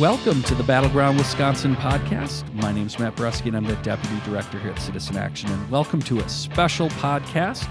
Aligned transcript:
Welcome 0.00 0.42
to 0.44 0.54
the 0.54 0.62
Battleground 0.62 1.18
Wisconsin 1.18 1.76
podcast. 1.76 2.50
My 2.54 2.72
name 2.72 2.86
is 2.86 2.98
Matt 2.98 3.16
Brusky, 3.16 3.48
and 3.48 3.56
I'm 3.58 3.66
the 3.66 3.76
Deputy 3.82 4.18
Director 4.24 4.58
here 4.58 4.70
at 4.70 4.80
Citizen 4.80 5.18
Action. 5.18 5.50
And 5.52 5.70
welcome 5.70 6.00
to 6.00 6.20
a 6.20 6.28
special 6.30 6.88
podcast. 6.88 7.68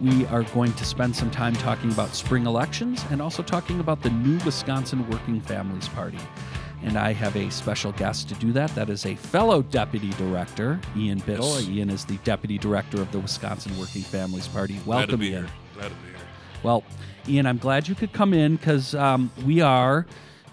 We 0.00 0.26
are 0.26 0.42
going 0.42 0.72
to 0.72 0.84
spend 0.84 1.14
some 1.14 1.30
time 1.30 1.54
talking 1.54 1.92
about 1.92 2.16
spring 2.16 2.46
elections 2.46 3.04
and 3.12 3.22
also 3.22 3.44
talking 3.44 3.78
about 3.78 4.02
the 4.02 4.10
new 4.10 4.44
Wisconsin 4.44 5.08
Working 5.08 5.40
Families 5.40 5.86
Party. 5.90 6.18
And 6.82 6.98
I 6.98 7.12
have 7.12 7.36
a 7.36 7.48
special 7.48 7.92
guest 7.92 8.28
to 8.30 8.34
do 8.34 8.50
that. 8.54 8.74
That 8.74 8.90
is 8.90 9.06
a 9.06 9.14
fellow 9.14 9.62
Deputy 9.62 10.10
Director, 10.18 10.80
Ian 10.96 11.20
Biddle. 11.20 11.60
Yes. 11.60 11.68
Ian 11.68 11.90
is 11.90 12.04
the 12.04 12.16
Deputy 12.24 12.58
Director 12.58 13.00
of 13.00 13.12
the 13.12 13.20
Wisconsin 13.20 13.78
Working 13.78 14.02
Families 14.02 14.48
Party. 14.48 14.80
Welcome, 14.84 15.22
Ian. 15.22 15.44
here. 15.44 15.52
Glad 15.74 15.88
to 15.90 15.94
be 15.94 16.08
here. 16.08 16.16
Well, 16.64 16.82
Ian, 17.28 17.46
I'm 17.46 17.58
glad 17.58 17.86
you 17.86 17.94
could 17.94 18.12
come 18.12 18.34
in 18.34 18.56
because 18.56 18.96
um, 18.96 19.30
we 19.46 19.60
are. 19.60 20.06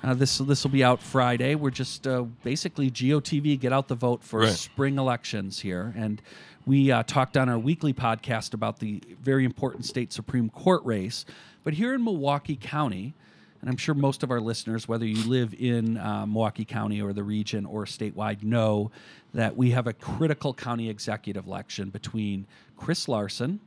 Uh, 0.06 0.14
this 0.14 0.38
this 0.38 0.64
will 0.64 0.70
be 0.70 0.84
out 0.84 1.02
Friday. 1.02 1.56
We're 1.56 1.72
just 1.72 2.06
uh, 2.06 2.22
basically 2.44 2.92
GOTV 2.92 3.60
get 3.60 3.74
out 3.74 3.88
the 3.88 3.96
vote 3.96 4.24
for 4.24 4.42
Right. 4.42 4.50
spring 4.54 5.00
elections 5.00 5.62
here, 5.62 5.96
and 5.98 6.22
we 6.64 6.92
uh, 6.92 7.02
talked 7.02 7.36
on 7.36 7.50
our 7.50 7.58
weekly 7.58 7.92
podcast 7.92 8.54
about 8.54 8.78
the 8.78 9.02
very 9.20 9.46
important 9.46 9.84
state 9.84 10.14
supreme 10.14 10.50
court 10.52 10.86
race. 10.86 11.26
But 11.64 11.74
here 11.74 11.96
in 11.96 12.04
Milwaukee 12.04 12.56
County, 12.56 13.16
and 13.62 13.68
I'm 13.68 13.78
sure 13.78 13.96
most 13.96 14.22
of 14.22 14.30
our 14.30 14.40
listeners, 14.40 14.88
whether 14.88 15.08
you 15.08 15.28
live 15.28 15.56
in 15.58 15.98
uh, 15.98 16.28
Milwaukee 16.28 16.66
County 16.66 17.02
or 17.02 17.12
the 17.12 17.24
region 17.24 17.66
or 17.66 17.86
statewide, 17.86 18.44
know 18.44 18.92
that 19.34 19.58
we 19.58 19.72
have 19.72 19.88
a 19.88 19.94
critical 19.94 20.54
county 20.54 20.88
executive 20.88 21.48
election 21.48 21.90
between 21.90 22.46
Chris 22.78 23.08
Larson 23.08 23.60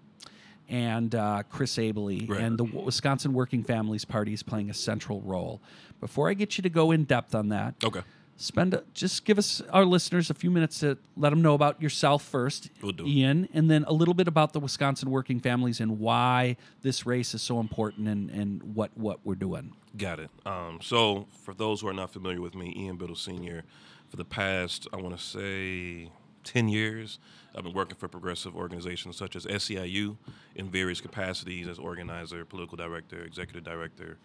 and 0.68 1.14
uh, 1.14 1.42
Chris 1.50 1.76
Abele, 1.76 2.28
Right. 2.28 2.40
and 2.40 2.58
the 2.58 2.64
Wisconsin 2.64 3.32
Working 3.32 3.62
Families 3.64 4.04
Party 4.04 4.32
is 4.32 4.42
playing 4.42 4.70
a 4.70 4.74
central 4.74 5.20
role. 5.22 5.60
Before 6.00 6.28
I 6.28 6.34
get 6.34 6.56
you 6.58 6.62
to 6.62 6.68
go 6.70 6.90
in 6.90 7.04
depth 7.04 7.34
on 7.34 7.48
that, 7.48 7.74
Okay. 7.82 8.02
spend 8.36 8.74
a, 8.74 8.84
just 8.94 9.24
give 9.24 9.38
us 9.38 9.60
our 9.72 9.84
listeners 9.84 10.30
a 10.30 10.34
few 10.34 10.50
minutes 10.50 10.80
to 10.80 10.96
let 11.16 11.30
them 11.30 11.42
know 11.42 11.54
about 11.54 11.80
yourself 11.82 12.22
first, 12.22 12.70
Will 12.82 12.92
do. 12.92 13.06
Ian, 13.06 13.48
and 13.52 13.70
then 13.70 13.84
a 13.88 13.92
little 13.92 14.14
bit 14.14 14.28
about 14.28 14.52
the 14.52 14.60
Wisconsin 14.60 15.10
Working 15.10 15.40
Families 15.40 15.80
and 15.80 15.98
why 15.98 16.56
this 16.82 17.04
race 17.06 17.34
is 17.34 17.42
so 17.42 17.58
important 17.60 18.06
and, 18.08 18.30
and 18.30 18.62
what 18.74 18.96
what 18.96 19.18
we're 19.24 19.34
doing. 19.34 19.72
Got 19.96 20.20
it. 20.20 20.30
Um, 20.46 20.78
so, 20.82 21.26
for 21.44 21.54
those 21.54 21.80
who 21.80 21.88
are 21.88 21.92
not 21.94 22.12
familiar 22.12 22.40
with 22.40 22.54
me, 22.54 22.72
Ian 22.76 22.96
Biddle 22.98 23.16
Sr., 23.16 23.64
for 24.08 24.16
the 24.16 24.24
past, 24.24 24.86
I 24.92 24.96
want 24.96 25.18
to 25.18 25.22
say, 25.22 26.10
10 26.48 26.68
years, 26.68 27.18
I've 27.54 27.62
been 27.62 27.74
working 27.74 27.96
for 27.96 28.08
progressive 28.08 28.56
organizations 28.56 29.16
such 29.18 29.36
as 29.36 29.44
SEIU 29.44 30.16
in 30.54 30.70
various 30.70 31.00
capacities 31.00 31.68
as 31.68 31.78
organizer, 31.78 32.44
political 32.46 32.76
director, 32.76 33.22
executive 33.22 33.64
director 33.64 34.16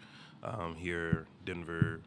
um, 0.42 0.74
here, 0.74 1.26
Denver, 1.44 2.00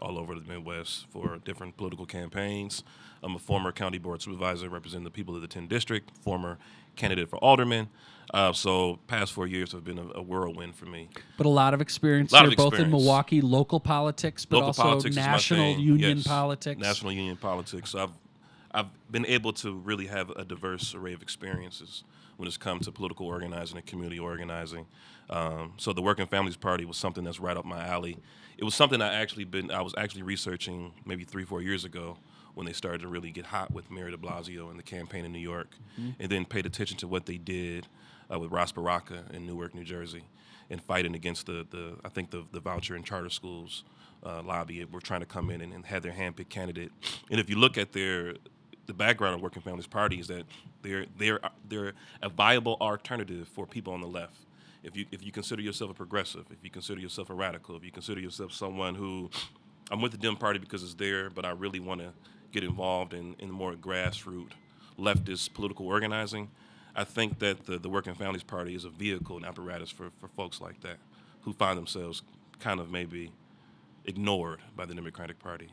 all 0.00 0.18
over 0.18 0.34
the 0.34 0.40
Midwest 0.40 1.06
for 1.10 1.38
different 1.44 1.76
political 1.76 2.06
campaigns. 2.06 2.84
I'm 3.22 3.34
a 3.34 3.38
former 3.38 3.70
county 3.70 3.98
board 3.98 4.22
supervisor 4.22 4.70
representing 4.70 5.04
the 5.04 5.10
people 5.10 5.36
of 5.36 5.42
the 5.42 5.48
10 5.48 5.66
district, 5.68 6.10
former 6.22 6.56
candidate 6.96 7.28
for 7.28 7.36
alderman. 7.36 7.88
Uh, 8.32 8.52
so, 8.52 8.98
past 9.08 9.32
four 9.32 9.46
years 9.46 9.72
have 9.72 9.84
been 9.84 9.98
a, 9.98 10.06
a 10.14 10.22
whirlwind 10.22 10.74
for 10.74 10.86
me. 10.86 11.08
But 11.36 11.46
a 11.46 11.50
lot 11.50 11.74
of 11.74 11.80
experience 11.80 12.32
Lot 12.32 12.42
here, 12.42 12.52
of 12.52 12.56
both 12.56 12.74
in. 12.74 12.88
Milwaukee, 12.88 13.40
local 13.40 13.80
politics, 13.80 14.44
but 14.44 14.58
local 14.58 14.68
also 14.68 14.82
politics 14.82 15.16
national 15.16 15.60
is 15.60 15.66
my 15.66 15.74
thing. 15.74 15.84
union 15.84 16.16
Yes. 16.18 16.26
politics. 16.26 16.80
National 16.80 17.12
union 17.12 17.36
politics. 17.36 17.94
I've 17.94 18.10
I've 18.72 18.86
been 19.10 19.26
able 19.26 19.52
to 19.54 19.74
really 19.74 20.06
have 20.06 20.30
a 20.30 20.44
diverse 20.44 20.94
array 20.94 21.12
of 21.12 21.22
experiences 21.22 22.04
when 22.36 22.46
it's 22.46 22.56
come 22.56 22.80
to 22.80 22.92
political 22.92 23.26
organizing 23.26 23.76
and 23.76 23.86
community 23.86 24.18
organizing. 24.18 24.86
Um, 25.28 25.74
so 25.76 25.92
the 25.92 26.02
Working 26.02 26.26
Families 26.26 26.56
Party 26.56 26.84
was 26.84 26.96
something 26.96 27.24
that's 27.24 27.40
right 27.40 27.56
up 27.56 27.64
my 27.64 27.86
alley. 27.86 28.16
It 28.56 28.64
was 28.64 28.74
something 28.74 29.02
I 29.02 29.14
actually 29.14 29.44
been 29.44 29.70
I 29.70 29.82
was 29.82 29.94
actually 29.96 30.22
researching 30.22 30.92
maybe 31.04 31.24
three 31.24 31.44
four 31.44 31.62
years 31.62 31.84
ago 31.84 32.16
when 32.54 32.66
they 32.66 32.72
started 32.72 33.00
to 33.02 33.08
really 33.08 33.30
get 33.30 33.46
hot 33.46 33.70
with 33.72 33.90
Mayor 33.90 34.10
De 34.10 34.16
Blasio 34.16 34.70
and 34.70 34.78
the 34.78 34.82
campaign 34.82 35.24
in 35.24 35.32
New 35.32 35.38
York, 35.38 35.76
and 36.18 36.30
then 36.30 36.44
paid 36.44 36.66
attention 36.66 36.96
to 36.98 37.06
what 37.06 37.26
they 37.26 37.38
did 37.38 37.86
uh, 38.32 38.38
with 38.38 38.50
Ras 38.50 38.72
Baraka 38.72 39.24
in 39.32 39.46
Newark, 39.46 39.74
New 39.74 39.84
Jersey, 39.84 40.24
and 40.68 40.82
fighting 40.82 41.14
against 41.14 41.46
the, 41.46 41.66
the 41.70 41.96
I 42.04 42.08
think 42.08 42.30
the, 42.30 42.44
the 42.52 42.60
voucher 42.60 42.96
and 42.96 43.04
charter 43.04 43.30
schools 43.30 43.84
uh, 44.24 44.42
lobby 44.42 44.84
were 44.84 45.00
trying 45.00 45.20
to 45.20 45.26
come 45.26 45.50
in 45.50 45.60
and, 45.60 45.72
and 45.72 45.86
have 45.86 46.02
their 46.02 46.12
handpicked 46.12 46.48
candidate. 46.48 46.90
And 47.30 47.38
if 47.40 47.48
you 47.48 47.56
look 47.56 47.78
at 47.78 47.92
their 47.92 48.34
the 48.86 48.94
background 48.94 49.34
of 49.36 49.42
Working 49.42 49.62
Families 49.62 49.86
Party 49.86 50.18
is 50.18 50.28
that 50.28 50.44
they're 50.82 51.06
they're 51.18 51.40
they're 51.68 51.92
a 52.22 52.28
viable 52.28 52.76
alternative 52.80 53.48
for 53.48 53.66
people 53.66 53.92
on 53.92 54.00
the 54.00 54.08
left. 54.08 54.36
If 54.82 54.96
you 54.96 55.06
if 55.10 55.24
you 55.24 55.32
consider 55.32 55.62
yourself 55.62 55.90
a 55.90 55.94
progressive, 55.94 56.46
if 56.50 56.58
you 56.62 56.70
consider 56.70 57.00
yourself 57.00 57.30
a 57.30 57.34
radical, 57.34 57.76
if 57.76 57.84
you 57.84 57.92
consider 57.92 58.20
yourself 58.20 58.52
someone 58.52 58.94
who 58.94 59.30
I'm 59.90 60.00
with 60.00 60.12
the 60.12 60.18
Dem 60.18 60.36
Party 60.36 60.58
because 60.58 60.82
it's 60.82 60.94
there, 60.94 61.30
but 61.30 61.44
I 61.44 61.50
really 61.50 61.80
want 61.80 62.00
to 62.00 62.12
get 62.52 62.64
involved 62.64 63.12
in, 63.12 63.34
in 63.38 63.50
more 63.50 63.74
grassroots 63.74 64.52
leftist 64.98 65.54
political 65.54 65.86
organizing. 65.86 66.50
I 66.94 67.04
think 67.04 67.38
that 67.38 67.66
the, 67.66 67.78
the 67.78 67.88
Working 67.88 68.14
Families 68.14 68.42
Party 68.42 68.74
is 68.74 68.84
a 68.84 68.90
vehicle 68.90 69.36
and 69.36 69.46
apparatus 69.46 69.90
for, 69.90 70.10
for 70.20 70.28
folks 70.28 70.60
like 70.60 70.80
that 70.82 70.98
who 71.42 71.52
find 71.52 71.78
themselves 71.78 72.22
kind 72.58 72.80
of 72.80 72.90
maybe 72.90 73.32
ignored 74.04 74.60
by 74.76 74.84
the 74.84 74.94
Democratic 74.94 75.38
Party. 75.38 75.68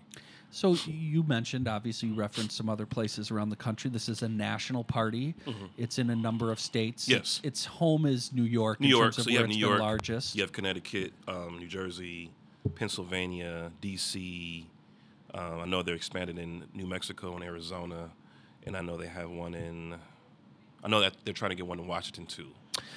So 0.49 0.75
you 0.85 1.23
mentioned, 1.23 1.67
obviously, 1.67 2.09
you 2.09 2.15
referenced 2.15 2.55
some 2.55 2.69
other 2.69 2.85
places 2.85 3.31
around 3.31 3.49
the 3.49 3.55
country. 3.55 3.89
This 3.89 4.09
is 4.09 4.21
a 4.21 4.29
national 4.29 4.83
party. 4.83 5.35
It's 5.77 5.99
in 5.99 6.09
a 6.09 6.15
number 6.15 6.51
of 6.51 6.59
states. 6.59 7.03
Mm-hmm. 7.03 7.11
Yes. 7.13 7.41
Its, 7.43 7.65
home 7.65 8.05
is 8.05 8.31
New 8.33 8.43
York. 8.43 8.79
New 8.79 8.87
in 8.87 8.91
York, 8.91 9.13
so 9.13 9.29
you 9.29 9.37
have 9.39 9.47
New 9.49 9.57
York, 9.57 9.79
largest. 9.79 10.35
you 10.35 10.41
have 10.41 10.51
Connecticut, 10.51 11.13
um, 11.27 11.57
New 11.59 11.67
Jersey, 11.67 12.31
Pennsylvania, 12.75 13.71
D.C. 13.81 14.67
Uh, 15.33 15.59
I 15.59 15.65
know 15.65 15.83
they're 15.83 15.95
expanded 15.95 16.39
in 16.39 16.63
New 16.73 16.87
Mexico 16.87 17.35
and 17.35 17.43
Arizona, 17.43 18.09
and 18.65 18.75
I 18.75 18.81
know 18.81 18.97
they 18.97 19.07
have 19.07 19.29
one 19.29 19.53
in. 19.53 19.95
I 20.83 20.87
know 20.87 21.01
that 21.01 21.15
they're 21.25 21.33
trying 21.33 21.49
to 21.49 21.55
get 21.55 21.67
one 21.67 21.79
in 21.79 21.87
Washington 21.87 22.25
too. 22.25 22.47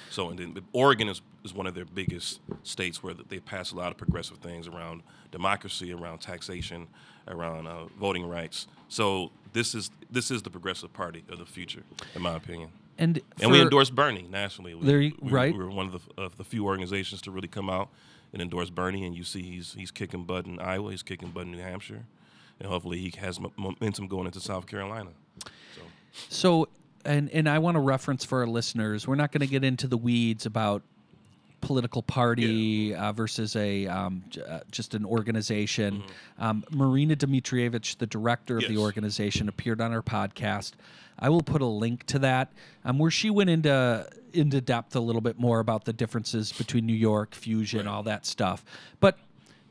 So, 0.09 0.29
and 0.29 0.39
then 0.39 0.57
Oregon 0.73 1.09
is, 1.09 1.21
is 1.43 1.53
one 1.53 1.67
of 1.67 1.73
their 1.75 1.85
biggest 1.85 2.39
states 2.63 3.01
where 3.03 3.13
they 3.13 3.39
pass 3.39 3.71
a 3.71 3.75
lot 3.75 3.91
of 3.91 3.97
progressive 3.97 4.37
things 4.37 4.67
around 4.67 5.01
democracy, 5.31 5.91
around 5.93 6.19
taxation, 6.19 6.87
around 7.27 7.67
uh, 7.67 7.85
voting 7.99 8.25
rights. 8.27 8.67
So 8.89 9.31
this 9.53 9.73
is 9.75 9.89
this 10.11 10.31
is 10.31 10.41
the 10.41 10.49
progressive 10.49 10.91
party 10.93 11.23
of 11.29 11.39
the 11.39 11.45
future, 11.45 11.83
in 12.15 12.21
my 12.21 12.35
opinion. 12.35 12.69
And, 12.97 13.19
And 13.41 13.51
we 13.51 13.61
endorse 13.61 13.89
Bernie 13.89 14.27
nationally. 14.29 14.75
We, 14.75 14.85
There 14.85 15.01
you- 15.01 15.17
we, 15.21 15.31
right. 15.31 15.53
We 15.53 15.63
were 15.63 15.71
one 15.71 15.87
of 15.87 15.93
the, 16.15 16.21
of 16.21 16.37
the 16.37 16.43
few 16.43 16.65
organizations 16.65 17.21
to 17.23 17.31
really 17.31 17.47
come 17.47 17.69
out 17.69 17.89
and 18.33 18.41
endorse 18.41 18.69
Bernie. 18.69 19.05
And 19.05 19.15
you 19.15 19.23
see, 19.23 19.41
he's 19.41 19.73
he's 19.73 19.91
kicking 19.91 20.25
butt 20.25 20.45
in 20.45 20.59
Iowa. 20.59 20.91
He's 20.91 21.01
kicking 21.03 21.29
butt 21.31 21.43
in 21.43 21.51
New 21.53 21.61
Hampshire, 21.61 22.05
and 22.59 22.69
hopefully 22.69 22.99
he 22.99 23.11
has 23.19 23.39
momentum 23.57 24.07
going 24.07 24.25
into 24.27 24.39
South 24.39 24.67
Carolina. 24.67 25.11
So 25.75 25.81
So, 26.29 26.67
and 27.05 27.29
and 27.31 27.49
I 27.49 27.57
want 27.59 27.75
to 27.75 27.81
reference 27.81 28.23
for 28.25 28.41
our 28.41 28.47
listeners. 28.47 29.07
We're 29.07 29.15
not 29.15 29.31
going 29.31 29.41
to 29.41 29.47
get 29.47 29.63
into 29.63 29.87
the 29.87 29.97
weeds 29.97 30.45
about 30.45 30.83
political 31.61 32.01
party 32.01 32.93
uh, 32.95 33.11
versus 33.13 33.55
a 33.55 33.87
um, 33.87 34.23
j- 34.29 34.41
uh, 34.41 34.59
just 34.71 34.93
an 34.93 35.05
organization. 35.05 36.03
Um, 36.39 36.63
Marina 36.71 37.15
Dimitrijevic, 37.15 37.97
the 37.97 38.07
director 38.07 38.57
of 38.57 38.63
the 38.63 38.69
Mm-hmm. 38.69 38.79
Organization, 38.81 39.47
appeared 39.49 39.79
on 39.81 39.93
our 39.93 40.01
podcast. 40.01 40.73
I 41.19 41.29
will 41.29 41.43
put 41.43 41.61
a 41.61 41.65
link 41.65 42.05
to 42.07 42.19
that 42.19 42.51
um, 42.83 42.97
where 42.97 43.11
she 43.11 43.29
went 43.29 43.49
into 43.49 44.07
into 44.33 44.61
depth 44.61 44.95
a 44.95 44.99
little 44.99 45.21
bit 45.21 45.37
more 45.37 45.59
about 45.59 45.85
the 45.85 45.93
differences 45.93 46.51
between 46.53 46.85
New 46.85 46.95
York, 46.95 47.35
Fusion, 47.35 47.85
all 47.87 48.01
that 48.03 48.25
stuff. 48.25 48.63
But 49.01 49.17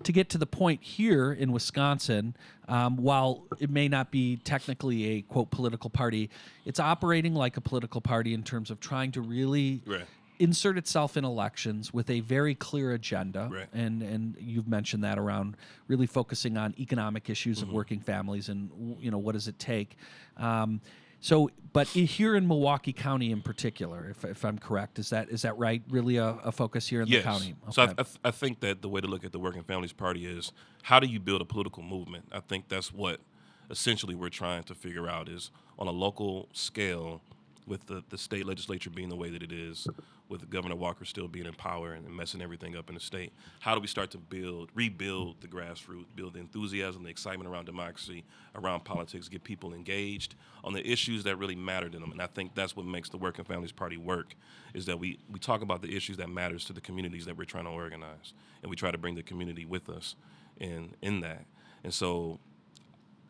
to 0.05 0.13
get 0.13 0.29
to 0.31 0.39
the 0.39 0.47
point 0.47 0.83
here 0.83 1.33
in 1.33 1.51
Wisconsin, 1.53 2.35
um, 2.69 2.97
while 2.99 3.43
it 3.59 3.69
may 3.71 3.89
not 3.89 4.11
be 4.11 4.37
technically 4.45 5.07
a 5.13 5.23
quote 5.23 5.51
political 5.51 5.91
party, 5.91 6.31
it's 6.65 6.79
operating 6.79 7.35
like 7.35 7.57
a 7.57 7.61
political 7.61 8.01
party 8.01 8.33
in 8.35 8.43
terms 8.43 8.71
of 8.71 8.81
trying 8.81 9.13
to 9.13 9.21
really 9.21 9.81
Right. 9.87 10.05
Insert 10.41 10.77
itself 10.77 11.17
in 11.17 11.25
elections 11.25 11.95
with 11.95 12.11
a 12.11 12.21
very 12.21 12.55
clear 12.57 12.93
agenda. 12.93 13.49
Right. 13.53 13.69
And 13.73 14.03
and 14.03 14.37
you've 14.41 14.67
mentioned 14.67 15.05
that 15.05 15.19
around 15.19 15.57
really 15.87 16.07
focusing 16.07 16.57
on 16.57 16.75
economic 16.79 17.31
issues 17.31 17.61
Mm-hmm. 17.61 17.69
of 17.69 17.75
working 17.75 18.01
families 18.01 18.49
and 18.49 18.71
you 19.01 19.11
know 19.11 19.19
what 19.19 19.33
does 19.33 19.49
it 19.49 19.59
take. 19.59 19.97
Um, 20.37 20.81
so, 21.21 21.51
but 21.75 21.87
here 21.89 22.35
in 22.35 22.49
Milwaukee 22.49 22.95
County 22.95 23.31
in 23.31 23.43
particular, 23.43 24.09
if, 24.09 24.25
if 24.25 24.45
I'm 24.45 24.59
correct, 24.59 24.99
is 24.99 25.11
that 25.11 25.29
is 25.29 25.43
that 25.43 25.59
right? 25.59 25.83
Really 25.91 26.17
a, 26.17 26.29
a 26.45 26.53
focus 26.53 26.89
here 26.89 27.03
in 27.03 27.09
yes. 27.09 27.23
the 27.23 27.31
county? 27.31 27.55
So 27.71 27.83
I, 27.83 27.85
I, 27.85 28.03
th- 28.03 28.19
I 28.25 28.31
think 28.31 28.61
that 28.61 28.81
the 28.81 28.89
way 28.89 29.01
to 29.03 29.07
look 29.07 29.25
at 29.25 29.33
the 29.33 29.39
Working 29.39 29.63
Families 29.63 29.93
Party 29.93 30.25
is 30.25 30.53
how 30.83 30.99
do 31.01 31.07
you 31.07 31.21
build 31.21 31.43
a 31.43 31.45
political 31.45 31.83
movement? 31.83 32.25
I 32.33 32.41
think 32.41 32.69
that's 32.69 32.93
what 32.93 33.21
essentially 33.69 34.15
we're 34.15 34.31
trying 34.31 34.63
to 34.65 34.75
figure 34.75 35.09
out 35.09 35.29
is 35.29 35.51
on 35.79 35.87
a 35.87 35.93
local 35.93 36.49
scale 36.53 37.21
with 37.67 37.87
the, 37.87 38.03
the 38.09 38.19
state 38.19 38.47
legislature 38.47 38.91
being 38.91 39.11
the 39.11 39.17
way 39.17 39.31
that 39.31 39.43
it 39.43 39.53
is, 39.53 39.87
with 40.31 40.49
Governor 40.49 40.77
Walker 40.77 41.05
still 41.05 41.29
being 41.29 41.47
in 41.47 41.55
power 41.55 41.93
and 41.93 42.09
messing 42.09 42.41
everything 42.41 42.77
up 42.77 42.89
in 42.89 42.95
the 42.95 43.01
state, 43.01 43.33
how 43.59 43.75
do 43.75 43.81
we 43.81 43.89
start 43.89 44.11
to 44.13 44.19
build, 44.19 44.71
rebuild 44.75 45.41
the 45.41 45.49
grassroots, 45.49 46.07
build 46.15 46.35
the 46.35 46.39
enthusiasm, 46.39 47.03
the 47.03 47.11
excitement 47.11 47.51
around 47.51 47.65
democracy, 47.65 48.25
around 48.55 48.85
politics, 48.85 49.29
get 49.29 49.43
people 49.43 49.75
engaged 49.75 50.37
on 50.63 50.73
the 50.73 50.89
issues 50.89 51.25
that 51.25 51.37
really 51.37 51.57
matter 51.57 51.89
to 51.91 51.99
them? 51.99 52.13
And 52.13 52.23
I 52.23 52.27
think 52.29 52.55
that's 52.55 52.77
what 52.77 52.87
makes 52.87 53.09
the 53.09 53.19
Working 53.19 53.45
Families 53.45 53.73
Party 53.73 53.97
work, 53.97 54.37
is 54.73 54.87
that 54.87 54.99
we, 54.99 55.19
we 55.31 55.41
talk 55.41 55.63
about 55.63 55.83
the 55.83 55.95
issues 55.95 56.17
that 56.19 56.31
matters 56.31 56.65
to 56.67 56.73
the 56.73 56.81
communities 56.81 57.27
that 57.27 57.37
we're 57.37 57.45
trying 57.45 57.65
to 57.65 57.71
organize, 57.71 58.33
and 58.63 58.71
we 58.71 58.77
try 58.77 58.93
to 58.93 58.99
bring 58.99 59.17
the 59.17 59.23
community 59.23 59.65
with 59.65 59.91
us 59.91 60.15
in 60.59 60.95
in 61.03 61.21
that. 61.21 61.45
And 61.83 61.93
so, 61.93 62.39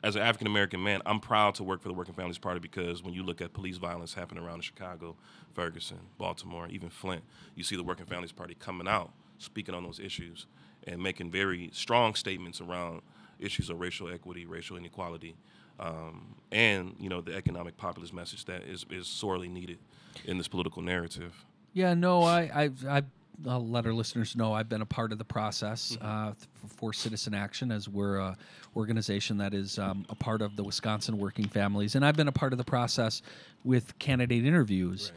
as 0.02 0.17
an 0.17 0.23
African 0.23 0.47
American 0.47 0.82
man, 0.82 1.02
I'm 1.05 1.20
proud 1.20 1.55
to 1.56 1.64
work 1.64 1.82
for 1.82 1.88
the 1.88 1.94
Working 1.94 2.14
Families 2.14 2.38
Party 2.38 2.61
because 2.61 3.02
when 3.02 3.14
you 3.14 3.23
look 3.23 3.41
at 3.41 3.52
police 3.52 3.76
violence 3.76 4.14
happening 4.14 4.43
around 4.43 4.56
in 4.56 4.61
Chicago, 4.62 5.17
Ferguson, 5.55 5.99
Baltimore, 6.19 6.69
even 6.69 6.88
Flint, 6.88 7.23
you 7.55 7.64
see 7.64 7.76
the 7.76 7.82
Working 7.82 8.06
Families 8.06 8.32
Party 8.32 8.55
coming 8.58 8.88
out, 8.88 9.12
speaking 9.38 9.75
on 9.75 9.82
those 9.82 10.00
issues, 10.00 10.47
and 10.87 11.02
making 11.02 11.31
very 11.31 11.70
strong 11.73 12.14
statements 12.14 12.61
around 12.61 13.02
issues 13.38 13.69
of 13.70 13.81
racial 13.81 14.12
equity, 14.12 14.47
racial 14.47 14.76
inequality, 14.76 15.37
um, 15.79 16.35
and 16.53 16.94
you 16.99 17.08
know 17.08 17.20
the 17.20 17.35
economic 17.35 17.76
populist 17.76 18.14
message 18.14 18.44
that 18.46 18.62
is, 18.62 18.87
is 18.91 19.06
sorely 19.06 19.49
needed 19.49 19.79
in 20.25 20.38
this 20.38 20.49
political 20.49 20.82
narrative. 20.82 21.44
Yeah, 21.73 21.94
no, 21.94 22.23
I, 22.23 22.50
I've, 22.53 22.87
I've, 22.87 23.06
I'll 23.48 23.66
let 23.66 23.87
our 23.87 23.92
listeners 23.92 24.37
know 24.37 24.52
I've 24.52 24.69
been 24.69 24.82
a 24.82 24.87
part 24.87 25.12
of 25.12 25.19
the 25.19 25.25
process 25.25 25.96
Mm-hmm. 26.00 26.06
uh, 26.06 26.32
for 26.76 26.92
Citizen 26.92 27.34
Action, 27.34 27.70
as 27.72 27.88
we're 27.88 28.16
a 28.19 28.37
organization 28.76 29.38
that 29.38 29.54
is 29.54 29.78
um, 29.78 30.04
a 30.08 30.14
part 30.14 30.42
of 30.42 30.56
the 30.56 30.62
Wisconsin 30.64 31.19
Working 31.19 31.46
Families, 31.48 31.94
and 31.94 32.04
I've 32.04 32.16
been 32.16 32.28
a 32.28 32.32
part 32.32 32.52
of 32.52 32.58
the 32.58 32.64
process 32.64 33.22
with 33.64 33.98
candidate 33.98 34.44
interviews. 34.44 35.12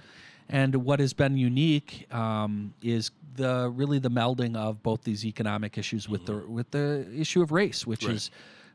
And 0.50 0.76
what 0.76 1.00
has 1.00 1.14
been 1.14 1.38
unique 1.38 2.06
um, 2.14 2.74
is 2.82 3.12
the 3.36 3.70
really 3.74 4.00
the 4.00 4.10
melding 4.12 4.56
of 4.56 4.84
both 4.84 5.04
these 5.04 5.26
economic 5.26 5.78
issues 5.78 6.10
with 6.10 6.26
the 6.26 6.36
with 6.38 6.70
the 6.72 7.08
issue 7.16 7.42
of 7.42 7.52
race, 7.52 7.88
which 7.88 8.02
Mm-hmm. 8.02 8.10
Right. 8.10 8.16
is 8.16 8.32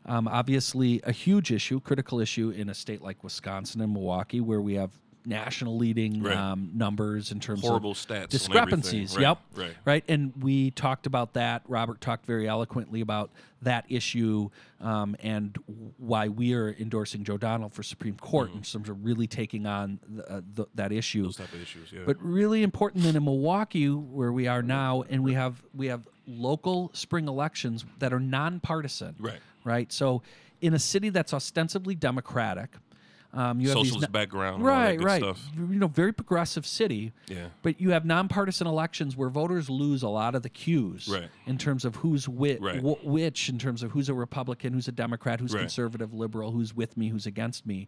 um, 0.06 0.28
obviously 0.28 1.00
a 1.04 1.12
huge 1.12 1.52
issue, 1.52 1.80
critical 1.80 2.20
issue 2.20 2.50
in 2.50 2.70
a 2.70 2.74
state 2.74 3.02
like 3.02 3.22
Wisconsin 3.22 3.80
and 3.82 3.92
Milwaukee, 3.92 4.40
where 4.40 4.60
we 4.60 4.74
have 4.74 4.90
national 5.24 5.76
leading 5.76 6.22
Right. 6.22 6.36
um, 6.36 6.70
numbers 6.74 7.32
in 7.32 7.40
terms 7.40 7.60
Horrible 7.62 7.92
of 7.92 7.96
stats, 7.96 8.28
discrepancies. 8.28 9.14
Right, 9.14 9.22
Yep. 9.22 9.38
right. 9.54 9.76
Right. 9.84 10.04
And 10.08 10.32
we 10.42 10.70
talked 10.70 11.06
about 11.06 11.34
that. 11.34 11.62
Robert 11.68 12.00
talked 12.00 12.26
very 12.26 12.48
eloquently 12.48 13.00
about 13.00 13.30
that 13.62 13.84
issue 13.88 14.50
um, 14.80 15.16
and 15.22 15.56
why 15.96 16.28
we 16.28 16.54
are 16.54 16.74
endorsing 16.78 17.24
Joe 17.24 17.36
Donald 17.36 17.72
for 17.74 17.82
Supreme 17.82 18.16
Court 18.16 18.52
in 18.52 18.62
terms 18.62 18.88
of 18.88 19.04
really 19.04 19.26
taking 19.26 19.66
on 19.66 19.98
the, 20.08 20.32
uh, 20.32 20.40
the, 20.54 20.66
that 20.76 20.92
issue. 20.92 21.18
Mm-hmm. 21.18 21.26
Those 21.26 21.36
type 21.36 21.52
of 21.52 21.62
issues, 21.62 21.92
yeah. 21.92 22.02
But 22.06 22.22
really 22.22 22.62
important 22.62 23.04
then 23.04 23.16
in 23.16 23.24
Milwaukee, 23.24 23.88
where 23.88 24.32
we 24.32 24.46
are 24.46 24.62
now, 24.62 25.02
and 25.10 25.24
we 25.24 25.34
have 25.34 25.62
we 25.74 25.86
have 25.88 26.06
local 26.26 26.90
spring 26.92 27.26
elections 27.26 27.84
that 27.98 28.12
are 28.12 28.20
nonpartisan. 28.20 29.16
Right. 29.18 29.40
Right. 29.64 29.92
So 29.92 30.22
in 30.60 30.74
a 30.74 30.78
city 30.78 31.08
that's 31.08 31.34
ostensibly 31.34 31.94
democratic, 31.94 32.70
um, 33.34 33.60
you 33.60 33.69
have 33.69 33.76
these 33.76 33.84
Socialist 33.88 34.08
no- 34.08 34.12
background, 34.12 34.60
and 34.62 34.69
all 34.70 34.75
that 34.76 34.84
right, 34.86 35.02
right. 35.02 35.20
stuff. 35.22 35.46
You 35.56 35.78
know, 35.78 35.86
very 35.88 36.12
progressive 36.12 36.64
city. 36.66 37.12
Yeah. 37.28 37.48
But 37.62 37.80
you 37.80 37.90
have 37.90 38.04
nonpartisan 38.04 38.66
elections 38.66 39.16
where 39.16 39.28
voters 39.28 39.69
lose 39.69 40.02
a 40.02 40.08
lot 40.08 40.34
of 40.34 40.42
the 40.42 40.48
cues 40.48 41.08
Right. 41.08 41.28
in 41.46 41.58
terms 41.58 41.84
of 41.84 41.96
who's 41.96 42.26
whi- 42.26 42.56
Right. 42.60 42.80
wh- 42.80 43.04
which, 43.04 43.48
in 43.48 43.58
terms 43.58 43.82
of 43.82 43.90
who's 43.90 44.08
a 44.08 44.14
Republican, 44.14 44.72
who's 44.72 44.88
a 44.88 44.92
Democrat, 44.92 45.40
who's 45.40 45.52
Right. 45.52 45.60
conservative, 45.60 46.14
liberal, 46.14 46.52
who's 46.52 46.75
with 46.75 46.96
me, 46.96 47.08
who's 47.08 47.26
against 47.26 47.66
me. 47.66 47.86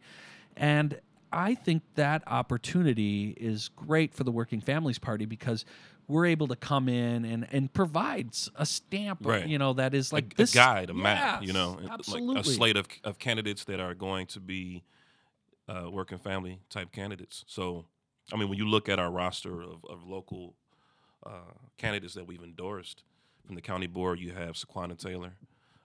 And 0.57 1.01
I 1.33 1.55
think 1.55 1.83
that 1.95 2.23
opportunity 2.27 3.31
is 3.39 3.71
great 3.75 4.13
for 4.13 4.25
the 4.25 4.33
Working 4.33 4.61
Families 4.61 4.99
Party 4.99 5.25
because 5.25 5.65
we're 6.09 6.27
able 6.27 6.49
to 6.49 6.57
come 6.57 6.89
in 6.89 7.25
and, 7.25 7.47
and 7.53 7.73
provides 7.73 8.51
a 8.57 8.67
stamp, 8.67 9.21
Right. 9.23 9.47
you 9.47 9.57
know, 9.59 9.73
that 9.75 9.95
is 9.95 10.13
like 10.13 10.33
a 10.35 10.37
this 10.37 10.53
guide, 10.53 10.91
a 10.91 10.95
map, 10.95 11.43
you 11.45 11.53
know, 11.53 11.79
absolutely. 11.89 12.35
like 12.35 12.45
a 12.45 12.49
slate 12.49 12.77
of, 12.77 12.89
of 13.05 13.19
candidates 13.21 13.65
that 13.65 13.79
are 13.81 13.95
going 13.95 14.27
to 14.29 14.41
be 14.41 14.83
uh, 15.71 15.89
working 15.91 16.19
family 16.19 16.59
type 16.69 16.91
candidates. 16.93 17.45
So, 17.47 17.85
I 18.33 18.37
mean, 18.37 18.49
when 18.49 18.59
you 18.59 18.67
look 18.67 18.89
at 18.89 18.99
our 18.99 19.11
roster 19.11 19.63
of, 19.63 19.85
of 19.89 20.05
local 20.07 20.55
uh, 21.25 21.53
candidates 21.79 22.15
that 22.15 22.27
we've 22.27 22.43
endorsed 22.43 23.05
from 23.47 23.55
the 23.55 23.61
county 23.63 23.87
board, 23.87 24.19
you 24.19 24.33
have 24.33 24.57
Sequanna 24.57 24.97
Taylor. 24.99 25.33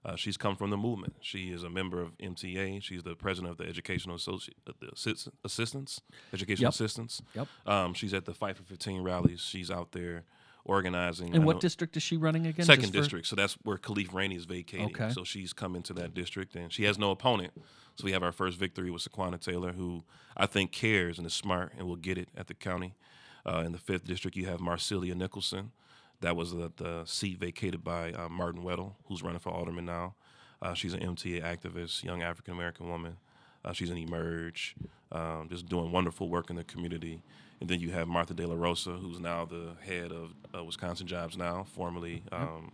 Uh, 0.03 0.15
she's 0.15 0.37
come 0.37 0.55
from 0.55 0.69
the 0.69 0.77
movement. 0.77 1.15
She 1.21 1.51
is 1.51 1.63
a 1.63 1.69
member 1.69 1.99
of 2.01 2.15
MTA. 2.19 2.81
She's 2.83 3.01
the 3.03 3.15
president 3.15 3.51
of 3.51 3.57
the 3.57 3.65
Educational 3.65 4.15
Associate, 4.15 4.55
uh, 4.67 4.73
the 4.79 4.89
assist- 4.93 5.29
Assistants, 5.43 6.01
Educational 6.33 6.65
Yep. 6.67 6.73
Assistants. 6.73 7.21
Yep. 7.35 7.47
Um, 7.65 7.93
she's 7.95 8.13
at 8.13 8.25
the 8.25 8.33
Fight 8.33 8.55
for 8.57 8.63
15 8.63 9.01
rallies. 9.01 9.41
She's 9.41 9.71
out 9.71 9.93
there 9.93 10.23
organizing. 10.65 11.33
And 11.33 11.43
I 11.43 11.45
what 11.45 11.55
know- 11.57 11.59
district 11.61 11.95
is 11.95 12.03
she 12.03 12.17
running 12.17 12.45
again? 12.47 12.65
Second 12.65 12.91
district. 12.91 13.27
So 13.27 13.35
that's 13.35 13.53
where 13.63 13.77
Khalif 13.77 14.13
Rainey 14.13 14.35
is 14.35 14.45
vacating. 14.45 14.87
Okay. 14.87 15.11
So 15.11 15.23
she's 15.23 15.53
come 15.53 15.75
into 15.75 15.93
that 15.93 16.13
district 16.13 16.55
and 16.55 16.71
she 16.73 16.83
has 16.83 16.97
no 16.97 17.11
opponent. 17.11 17.53
So 17.95 18.03
we 18.03 18.11
have 18.11 18.23
our 18.23 18.31
first 18.31 18.57
victory 18.57 18.91
with 18.91 19.03
Sequanna 19.03 19.39
Taylor, 19.39 19.71
who 19.71 20.03
I 20.35 20.47
think 20.47 20.71
cares 20.71 21.17
and 21.17 21.25
is 21.25 21.33
smart 21.33 21.73
and 21.77 21.87
will 21.87 21.95
get 21.95 22.17
it 22.17 22.29
at 22.35 22.47
the 22.47 22.53
county. 22.53 22.95
Uh, 23.45 23.59
in 23.65 23.71
the 23.71 23.77
fifth 23.77 24.05
district, 24.05 24.35
you 24.35 24.47
have 24.47 24.59
Marcelia 24.59 25.15
Nicholson. 25.15 25.71
That 26.21 26.35
was 26.35 26.51
the, 26.51 26.71
the 26.75 27.03
seat 27.05 27.37
vacated 27.39 27.83
by 27.83 28.11
uh, 28.11 28.27
Martin 28.27 28.63
Weddle, 28.63 28.93
who's 29.05 29.21
running 29.21 29.39
for 29.39 29.51
alderman 29.51 29.85
now. 29.85 30.15
Uh, 30.61 30.73
she's 30.73 30.93
an 30.93 31.01
MTA 31.01 31.43
activist, 31.43 32.03
young 32.03 32.23
African 32.23 32.53
American 32.53 32.89
woman. 32.89 33.17
Uh, 33.63 33.73
she's 33.73 33.89
an 33.89 33.97
emerge, 33.97 34.75
um, 35.15 35.47
just 35.49 35.67
doing 35.67 35.91
wonderful 35.91 36.29
work 36.29 36.49
in 36.49 36.55
the 36.55 36.63
community. 36.63 37.21
And 37.61 37.69
then 37.69 37.79
you 37.79 37.91
have 37.91 38.07
Martha 38.07 38.33
De 38.33 38.45
La 38.45 38.55
Rosa, 38.55 38.91
who's 38.91 39.19
now 39.19 39.45
the 39.45 39.71
head 39.81 40.11
of 40.11 40.33
uh, 40.53 40.63
Wisconsin 40.63 41.07
Jobs 41.07 41.37
Now, 41.37 41.63
formerly 41.63 42.21
um, 42.31 42.73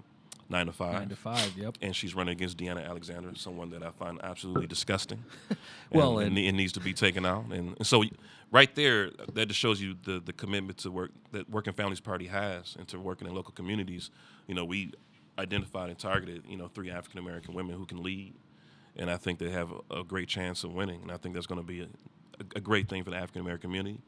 Nine 0.50 0.66
to 0.66 0.74
Five. 0.74 0.94
Nine 0.94 1.10
to 1.10 1.16
five. 1.16 1.54
Yep. 1.56 1.78
And 1.82 1.96
she's 1.96 2.14
running 2.14 2.34
against 2.34 2.58
Deanna 2.58 2.86
Alexander, 2.86 3.32
someone 3.36 3.70
that 3.70 3.84
I 3.84 3.92
find 3.92 4.20
absolutely 4.24 4.68
disgusting. 4.76 5.24
Well, 5.94 6.20
and, 6.20 6.38
and- 6.38 6.48
it 6.48 6.54
needs 6.54 6.72
to 6.74 6.80
be 6.80 6.94
taken 6.94 7.26
out. 7.26 7.46
And, 7.52 7.76
and 7.78 7.86
so, 7.86 8.04
right 8.50 8.74
there, 8.76 9.12
that 9.34 9.48
just 9.48 9.60
shows 9.60 9.82
you 9.82 9.96
the 10.04 10.22
the 10.22 10.32
commitment 10.32 10.78
to 10.80 10.92
work 10.92 11.12
that 11.34 11.50
Working 11.50 11.74
Families 11.74 12.00
Party 12.00 12.28
has 12.28 12.78
and 12.80 12.88
to 12.90 13.00
working 13.00 13.28
in 13.28 13.36
local 13.36 13.52
communities. 13.54 14.10
You 14.48 14.56
know, 14.56 14.64
we 14.64 14.94
identified 15.38 15.90
and 15.90 16.00
targeted 16.00 16.44
you 16.48 16.56
know 16.56 16.70
three 16.70 16.90
African 16.90 17.20
American 17.20 17.54
women 17.54 17.76
who 17.76 17.86
can 17.86 18.02
lead, 18.02 18.34
and 18.96 19.12
I 19.12 19.18
think 19.18 19.40
they 19.40 19.50
have 19.50 19.72
a, 19.90 20.00
a 20.00 20.04
great 20.06 20.30
chance 20.30 20.64
of 20.64 20.74
winning. 20.74 21.02
And 21.02 21.12
I 21.12 21.18
think 21.18 21.36
that's 21.36 21.48
going 21.48 21.60
to 21.60 21.68
be 21.68 21.86
a, 22.56 22.60
great 22.60 22.90
thing 22.90 23.04
for 23.04 23.10
the 23.12 23.18
African 23.18 23.42
American 23.42 23.70
community, 23.70 24.00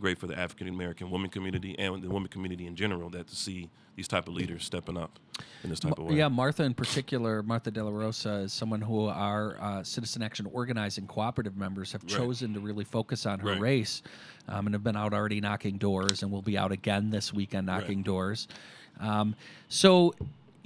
great 0.00 0.18
for 0.18 0.26
the 0.26 0.38
African 0.38 0.68
American 0.68 1.10
woman 1.10 1.30
community 1.30 1.74
and 1.78 2.02
the 2.02 2.08
women 2.08 2.28
community 2.28 2.66
in 2.66 2.76
general. 2.76 3.10
That 3.10 3.26
to 3.28 3.36
see 3.36 3.70
these 3.96 4.06
type 4.06 4.28
of 4.28 4.34
leaders 4.34 4.64
stepping 4.64 4.96
up 4.96 5.18
in 5.64 5.70
this 5.70 5.80
type 5.80 5.98
of 5.98 6.04
way. 6.04 6.14
Yeah, 6.16 6.28
Martha 6.28 6.62
in 6.62 6.72
particular, 6.72 7.42
Martha 7.42 7.70
De 7.70 7.82
La 7.82 7.90
Rosa 7.90 8.34
is 8.44 8.52
someone 8.52 8.80
who 8.80 9.06
our 9.06 9.56
uh, 9.60 9.82
Citizen 9.82 10.22
Action 10.22 10.46
organizing 10.52 11.06
cooperative 11.08 11.56
members 11.56 11.90
have 11.92 12.06
chosen 12.06 12.54
to 12.54 12.60
really 12.60 12.84
focus 12.84 13.26
on 13.26 13.40
her 13.40 13.48
Right. 13.48 13.60
race 13.60 14.02
um, 14.46 14.66
and 14.66 14.74
have 14.74 14.84
been 14.84 14.96
out 14.96 15.12
already 15.12 15.40
knocking 15.40 15.78
doors 15.78 16.22
and 16.22 16.30
will 16.30 16.42
be 16.42 16.56
out 16.56 16.70
again 16.70 17.10
this 17.10 17.32
weekend 17.32 17.66
knocking 17.66 17.98
Right. 17.98 18.04
doors. 18.06 18.46
Um, 19.00 19.34
so, 19.68 20.14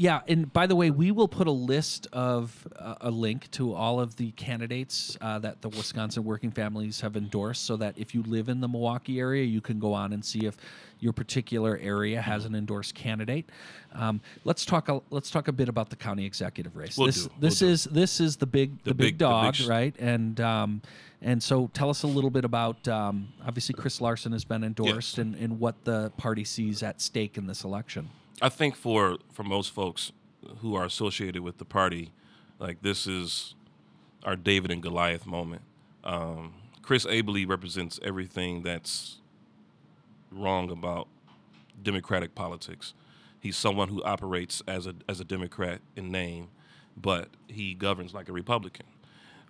yeah, 0.02 0.20
and 0.26 0.52
by 0.52 0.66
the 0.66 0.74
way, 0.74 0.90
we 0.90 1.12
will 1.12 1.28
put 1.28 1.46
a 1.46 1.52
list 1.52 2.08
of 2.12 2.66
uh, 2.76 2.96
a 3.02 3.10
link 3.10 3.48
to 3.52 3.72
all 3.72 4.00
of 4.00 4.16
the 4.16 4.32
candidates 4.32 5.16
uh, 5.20 5.38
that 5.38 5.62
the 5.62 5.68
Wisconsin 5.68 6.24
working 6.24 6.50
families 6.50 7.00
have 7.02 7.16
endorsed 7.16 7.64
so 7.64 7.76
that 7.76 7.96
if 7.96 8.12
you 8.12 8.24
live 8.24 8.48
in 8.48 8.60
the 8.60 8.66
Milwaukee 8.66 9.20
area, 9.20 9.44
you 9.44 9.60
can 9.60 9.78
go 9.78 9.92
on 9.92 10.12
and 10.12 10.24
see 10.24 10.40
if 10.44 10.56
your 10.98 11.12
particular 11.12 11.78
area 11.80 12.20
has 12.20 12.44
an 12.46 12.56
endorsed 12.56 12.96
candidate. 12.96 13.48
Um, 13.92 14.20
let's 14.42 14.64
talk. 14.64 14.88
A, 14.88 15.00
let's 15.10 15.30
talk 15.30 15.46
a 15.46 15.52
bit 15.52 15.68
about 15.68 15.88
the 15.88 15.96
county 15.96 16.26
executive 16.26 16.74
race. 16.74 16.98
We'll 16.98 17.06
this 17.06 17.22
do, 17.22 17.30
we'll 17.30 17.40
this 17.50 17.58
do. 17.60 17.68
is 17.68 17.84
this 17.84 18.20
is 18.20 18.36
the 18.36 18.46
big 18.46 18.82
the, 18.82 18.90
The 18.90 18.94
big, 18.94 18.96
big- 18.96 18.98
the 18.98 19.04
big 19.04 19.18
dog, 19.18 19.54
sh- 19.54 19.66
right? 19.66 19.94
And 20.00 20.40
um, 20.40 20.82
and 21.20 21.40
so 21.40 21.70
tell 21.74 21.90
us 21.90 22.02
a 22.02 22.08
little 22.08 22.30
bit 22.30 22.44
about. 22.44 22.88
Um, 22.88 23.28
obviously, 23.46 23.74
Chris 23.76 24.00
Larson 24.00 24.32
has 24.32 24.44
been 24.44 24.64
endorsed, 24.64 25.18
and, 25.18 25.36
and 25.36 25.60
what 25.60 25.84
the 25.84 26.10
party 26.16 26.42
sees 26.42 26.82
at 26.82 27.00
stake 27.00 27.38
in 27.38 27.46
this 27.46 27.62
election. 27.62 28.10
I 28.40 28.48
think 28.48 28.76
for 28.76 29.18
for 29.32 29.42
most 29.42 29.72
folks 29.72 30.12
who 30.58 30.74
are 30.74 30.84
associated 30.84 31.42
with 31.42 31.58
the 31.58 31.64
party, 31.64 32.12
like 32.58 32.82
this 32.82 33.06
is 33.06 33.54
our 34.24 34.36
David 34.36 34.70
and 34.70 34.82
Goliath 34.82 35.26
moment. 35.26 35.62
Um, 36.04 36.54
Chris 36.82 37.04
Abele 37.06 37.48
represents 37.48 38.00
everything 38.02 38.62
that's 38.62 39.18
wrong 40.30 40.70
about 40.70 41.08
democratic 41.82 42.34
politics. 42.34 42.94
He's 43.40 43.56
someone 43.56 43.88
who 43.88 44.02
operates 44.02 44.62
as 44.66 44.86
a 44.86 44.94
as 45.08 45.20
a 45.20 45.24
Democrat 45.24 45.80
in 45.96 46.10
name, 46.10 46.48
but 46.96 47.28
he 47.48 47.74
governs 47.74 48.14
like 48.14 48.28
a 48.28 48.32
Republican. 48.32 48.86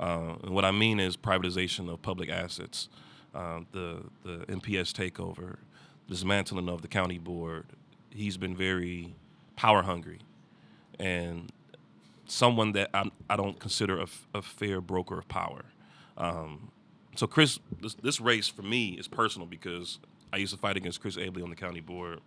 Uh, 0.01 0.35
and 0.43 0.51
what 0.51 0.65
I 0.65 0.71
mean 0.71 0.99
is 0.99 1.17
privatization 1.17 1.93
of 1.93 2.03
public 2.03 2.29
assets, 2.29 2.89
uh, 3.35 3.61
the 3.73 4.05
the 4.25 4.39
MPS 4.49 4.93
takeover, 4.93 5.57
dismantling 6.09 6.69
of 6.69 6.83
the 6.83 6.89
county 6.89 7.19
board. 7.19 7.67
He's 8.15 8.37
been 8.37 8.57
very 8.57 9.15
power 9.57 9.83
hungry, 9.83 10.21
and 10.99 11.51
someone 12.27 12.73
that 12.73 12.91
I, 12.95 13.11
I 13.29 13.37
don't 13.37 13.59
consider 13.59 14.01
a, 14.01 14.07
a, 14.35 14.43
fair 14.43 14.81
broker 14.81 15.19
of 15.19 15.29
power. 15.29 15.65
Um, 16.17 16.71
so 17.15 17.27
Chris, 17.27 17.59
this, 17.81 17.95
this 17.95 18.21
race 18.21 18.49
for 18.49 18.63
me 18.63 18.91
is 18.91 19.07
personal 19.07 19.47
because 19.47 19.99
I 20.33 20.39
used 20.39 20.55
to 20.55 20.59
fight 20.59 20.77
against 20.77 21.01
Chris 21.01 21.17
Abele 21.17 21.43
on 21.43 21.51
the 21.51 21.57
county 21.57 21.81
board, 21.81 22.21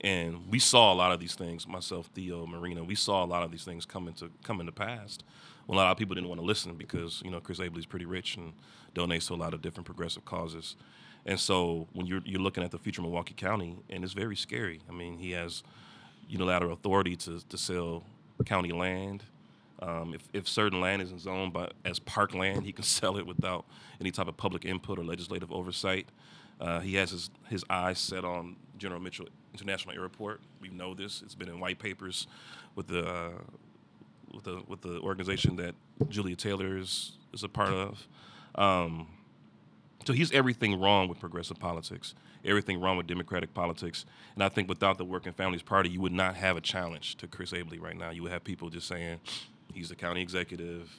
and 0.00 0.48
we 0.50 0.58
saw 0.58 0.92
a 0.92 0.96
lot 0.96 1.12
of 1.12 1.20
these 1.20 1.34
things. 1.34 1.66
Myself, 1.68 2.08
Theo, 2.14 2.46
Marina, 2.46 2.82
we 2.82 2.94
saw 2.94 3.24
a 3.24 3.26
lot 3.26 3.42
of 3.42 3.50
these 3.50 3.64
things 3.64 3.84
come 3.84 4.08
into 4.08 4.30
come 4.42 4.60
into 4.60 4.72
past. 4.72 5.22
A 5.68 5.72
lot 5.72 5.90
of 5.90 5.98
people 5.98 6.14
didn't 6.14 6.28
want 6.28 6.40
to 6.40 6.46
listen 6.46 6.74
because 6.74 7.22
you 7.24 7.30
know 7.30 7.40
Chris 7.40 7.58
Abele 7.58 7.78
is 7.78 7.86
pretty 7.86 8.06
rich 8.06 8.36
and 8.36 8.54
donates 8.94 9.28
to 9.28 9.34
a 9.34 9.36
lot 9.36 9.52
of 9.52 9.60
different 9.60 9.84
progressive 9.84 10.24
causes. 10.24 10.76
And 11.26 11.38
so 11.38 11.88
when 11.92 12.06
you're 12.06 12.22
you're 12.24 12.40
looking 12.40 12.64
at 12.64 12.70
the 12.70 12.78
future 12.78 13.00
of 13.00 13.06
Milwaukee 13.06 13.34
County, 13.34 13.76
and 13.90 14.04
it's 14.04 14.12
very 14.12 14.36
scary. 14.36 14.80
I 14.88 14.92
mean, 14.92 15.18
he 15.18 15.32
has 15.32 15.62
unilateral 16.28 16.72
authority 16.72 17.16
to 17.16 17.40
to 17.40 17.58
sell 17.58 18.04
county 18.44 18.72
land. 18.72 19.24
Um, 19.82 20.14
if, 20.14 20.22
if 20.32 20.48
certain 20.48 20.80
land 20.80 21.02
isn't 21.02 21.20
zoned 21.20 21.52
by, 21.52 21.68
as 21.84 21.98
parkland, 21.98 22.64
he 22.64 22.72
can 22.72 22.84
sell 22.98 23.18
it 23.18 23.26
without 23.26 23.66
any 24.00 24.10
type 24.10 24.28
of 24.28 24.36
public 24.36 24.64
input 24.64 24.98
or 24.98 25.04
legislative 25.04 25.52
oversight. 25.52 26.08
Uh, 26.58 26.80
he 26.80 26.94
has 26.94 27.10
his, 27.10 27.30
his 27.48 27.62
eyes 27.68 27.98
set 27.98 28.24
on 28.24 28.56
General 28.78 29.00
Mitchell 29.00 29.26
International 29.52 29.94
Airport. 29.94 30.40
We 30.60 30.68
know 30.68 30.94
this; 30.94 31.22
it's 31.22 31.34
been 31.34 31.48
in 31.48 31.60
white 31.60 31.78
papers 31.78 32.26
with 32.74 32.86
the 32.86 33.06
uh, 33.06 33.30
with 34.32 34.44
the 34.44 34.62
with 34.66 34.80
the 34.80 35.00
organization 35.00 35.56
that 35.56 35.74
Julia 36.08 36.36
Taylor 36.36 36.78
is 36.78 37.12
is 37.34 37.42
a 37.42 37.48
part 37.48 37.72
of. 37.72 38.08
Um, 38.54 39.08
so 40.06 40.12
he's 40.12 40.30
everything 40.32 40.80
wrong 40.80 41.08
with 41.08 41.18
progressive 41.18 41.58
politics, 41.58 42.14
everything 42.44 42.80
wrong 42.80 42.96
with 42.96 43.06
democratic 43.06 43.52
politics. 43.54 44.06
And 44.34 44.44
I 44.44 44.48
think 44.48 44.68
without 44.68 44.98
the 44.98 45.04
Working 45.04 45.32
Families 45.32 45.62
Party, 45.62 45.90
you 45.90 46.00
would 46.00 46.12
not 46.12 46.36
have 46.36 46.56
a 46.56 46.60
challenge 46.60 47.16
to 47.16 47.26
Chris 47.26 47.52
Abele 47.52 47.80
right 47.80 47.96
now. 47.96 48.10
You 48.10 48.22
would 48.22 48.32
have 48.32 48.44
people 48.44 48.70
just 48.70 48.86
saying, 48.86 49.20
he's 49.74 49.88
the 49.88 49.96
county 49.96 50.22
executive, 50.22 50.90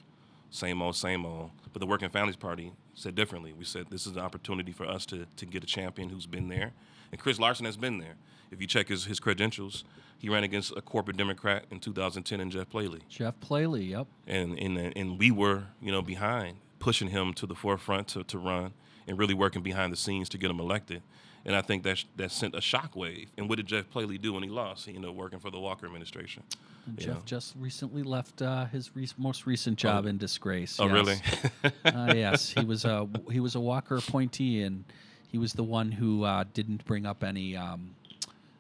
same 0.49 0.81
old, 0.81 0.95
same 0.95 1.25
old. 1.25 1.51
But 1.71 1.79
the 1.79 1.85
Working 1.87 2.09
Families 2.09 2.35
Party 2.35 2.73
said 2.95 3.15
differently. 3.15 3.53
We 3.53 3.63
said 3.63 3.87
this 3.89 4.07
is 4.07 4.13
an 4.13 4.19
opportunity 4.19 4.71
for 4.71 4.85
us 4.85 5.05
to, 5.07 5.25
to 5.37 5.45
get 5.45 5.63
a 5.63 5.67
champion 5.67 6.09
who's 6.09 6.25
been 6.25 6.49
there. 6.49 6.73
And 7.11 7.21
Chris 7.21 7.39
Larson 7.39 7.65
has 7.65 7.77
been 7.77 7.99
there. 7.99 8.15
If 8.51 8.59
you 8.59 8.67
check 8.67 8.89
his, 8.89 9.05
his 9.05 9.19
credentials, 9.19 9.83
he 10.17 10.29
ran 10.29 10.43
against 10.43 10.75
a 10.75 10.81
corporate 10.81 11.17
Democrat 11.17 11.65
in 11.71 11.79
2010 11.79 12.39
and 12.39 12.51
Jeff 12.51 12.69
Plale. 12.69 12.97
Jeff 13.07 13.39
Plale, 13.39 13.77
yep. 13.77 14.07
And, 14.25 14.57
and, 14.57 14.77
and 14.77 15.19
we 15.19 15.31
were, 15.31 15.65
you 15.81 15.91
know, 15.91 16.01
behind, 16.01 16.57
pushing 16.79 17.09
him 17.09 17.33
to 17.33 17.45
the 17.45 17.55
forefront 17.55 18.07
to, 18.09 18.23
to 18.25 18.37
run 18.37 18.73
and 19.07 19.17
really 19.17 19.33
working 19.33 19.61
behind 19.61 19.91
the 19.91 19.97
scenes 19.97 20.29
to 20.29 20.37
get 20.37 20.51
him 20.51 20.59
elected. 20.59 21.01
And 21.45 21.55
I 21.55 21.61
think 21.61 21.83
that 21.83 22.03
that 22.17 22.31
sent 22.31 22.55
a 22.55 22.59
shockwave. 22.59 23.27
And 23.37 23.47
what 23.47 23.55
did 23.55 23.67
Jeff 23.67 23.89
Plale 23.89 24.17
do 24.17 24.33
when 24.33 24.43
he 24.43 24.49
lost? 24.49 24.85
He 24.85 24.93
ended 24.93 25.09
up 25.09 25.15
working 25.15 25.39
for 25.39 25.49
the 25.49 25.59
Walker 25.59 25.85
administration. 25.85 26.43
Jeff 26.95 27.15
know. 27.15 27.21
just 27.25 27.53
recently 27.57 28.03
left 28.03 28.41
uh, 28.41 28.65
his 28.65 28.95
re- 28.95 29.07
most 29.17 29.45
recent 29.45 29.77
job 29.77 30.05
oh. 30.05 30.09
in 30.09 30.17
disgrace. 30.17 30.77
Oh, 30.79 30.87
yes. 30.87 31.21
really? 31.63 31.71
uh, 31.85 32.13
yes, 32.13 32.49
he 32.49 32.65
was 32.65 32.85
a 32.85 33.07
he 33.31 33.39
was 33.39 33.55
a 33.55 33.59
Walker 33.59 33.95
appointee, 33.95 34.61
and 34.61 34.83
he 35.29 35.37
was 35.37 35.53
the 35.53 35.63
one 35.63 35.91
who 35.91 36.23
uh, 36.23 36.43
didn't 36.53 36.83
bring 36.85 37.05
up 37.05 37.23
any 37.23 37.55
um, 37.55 37.95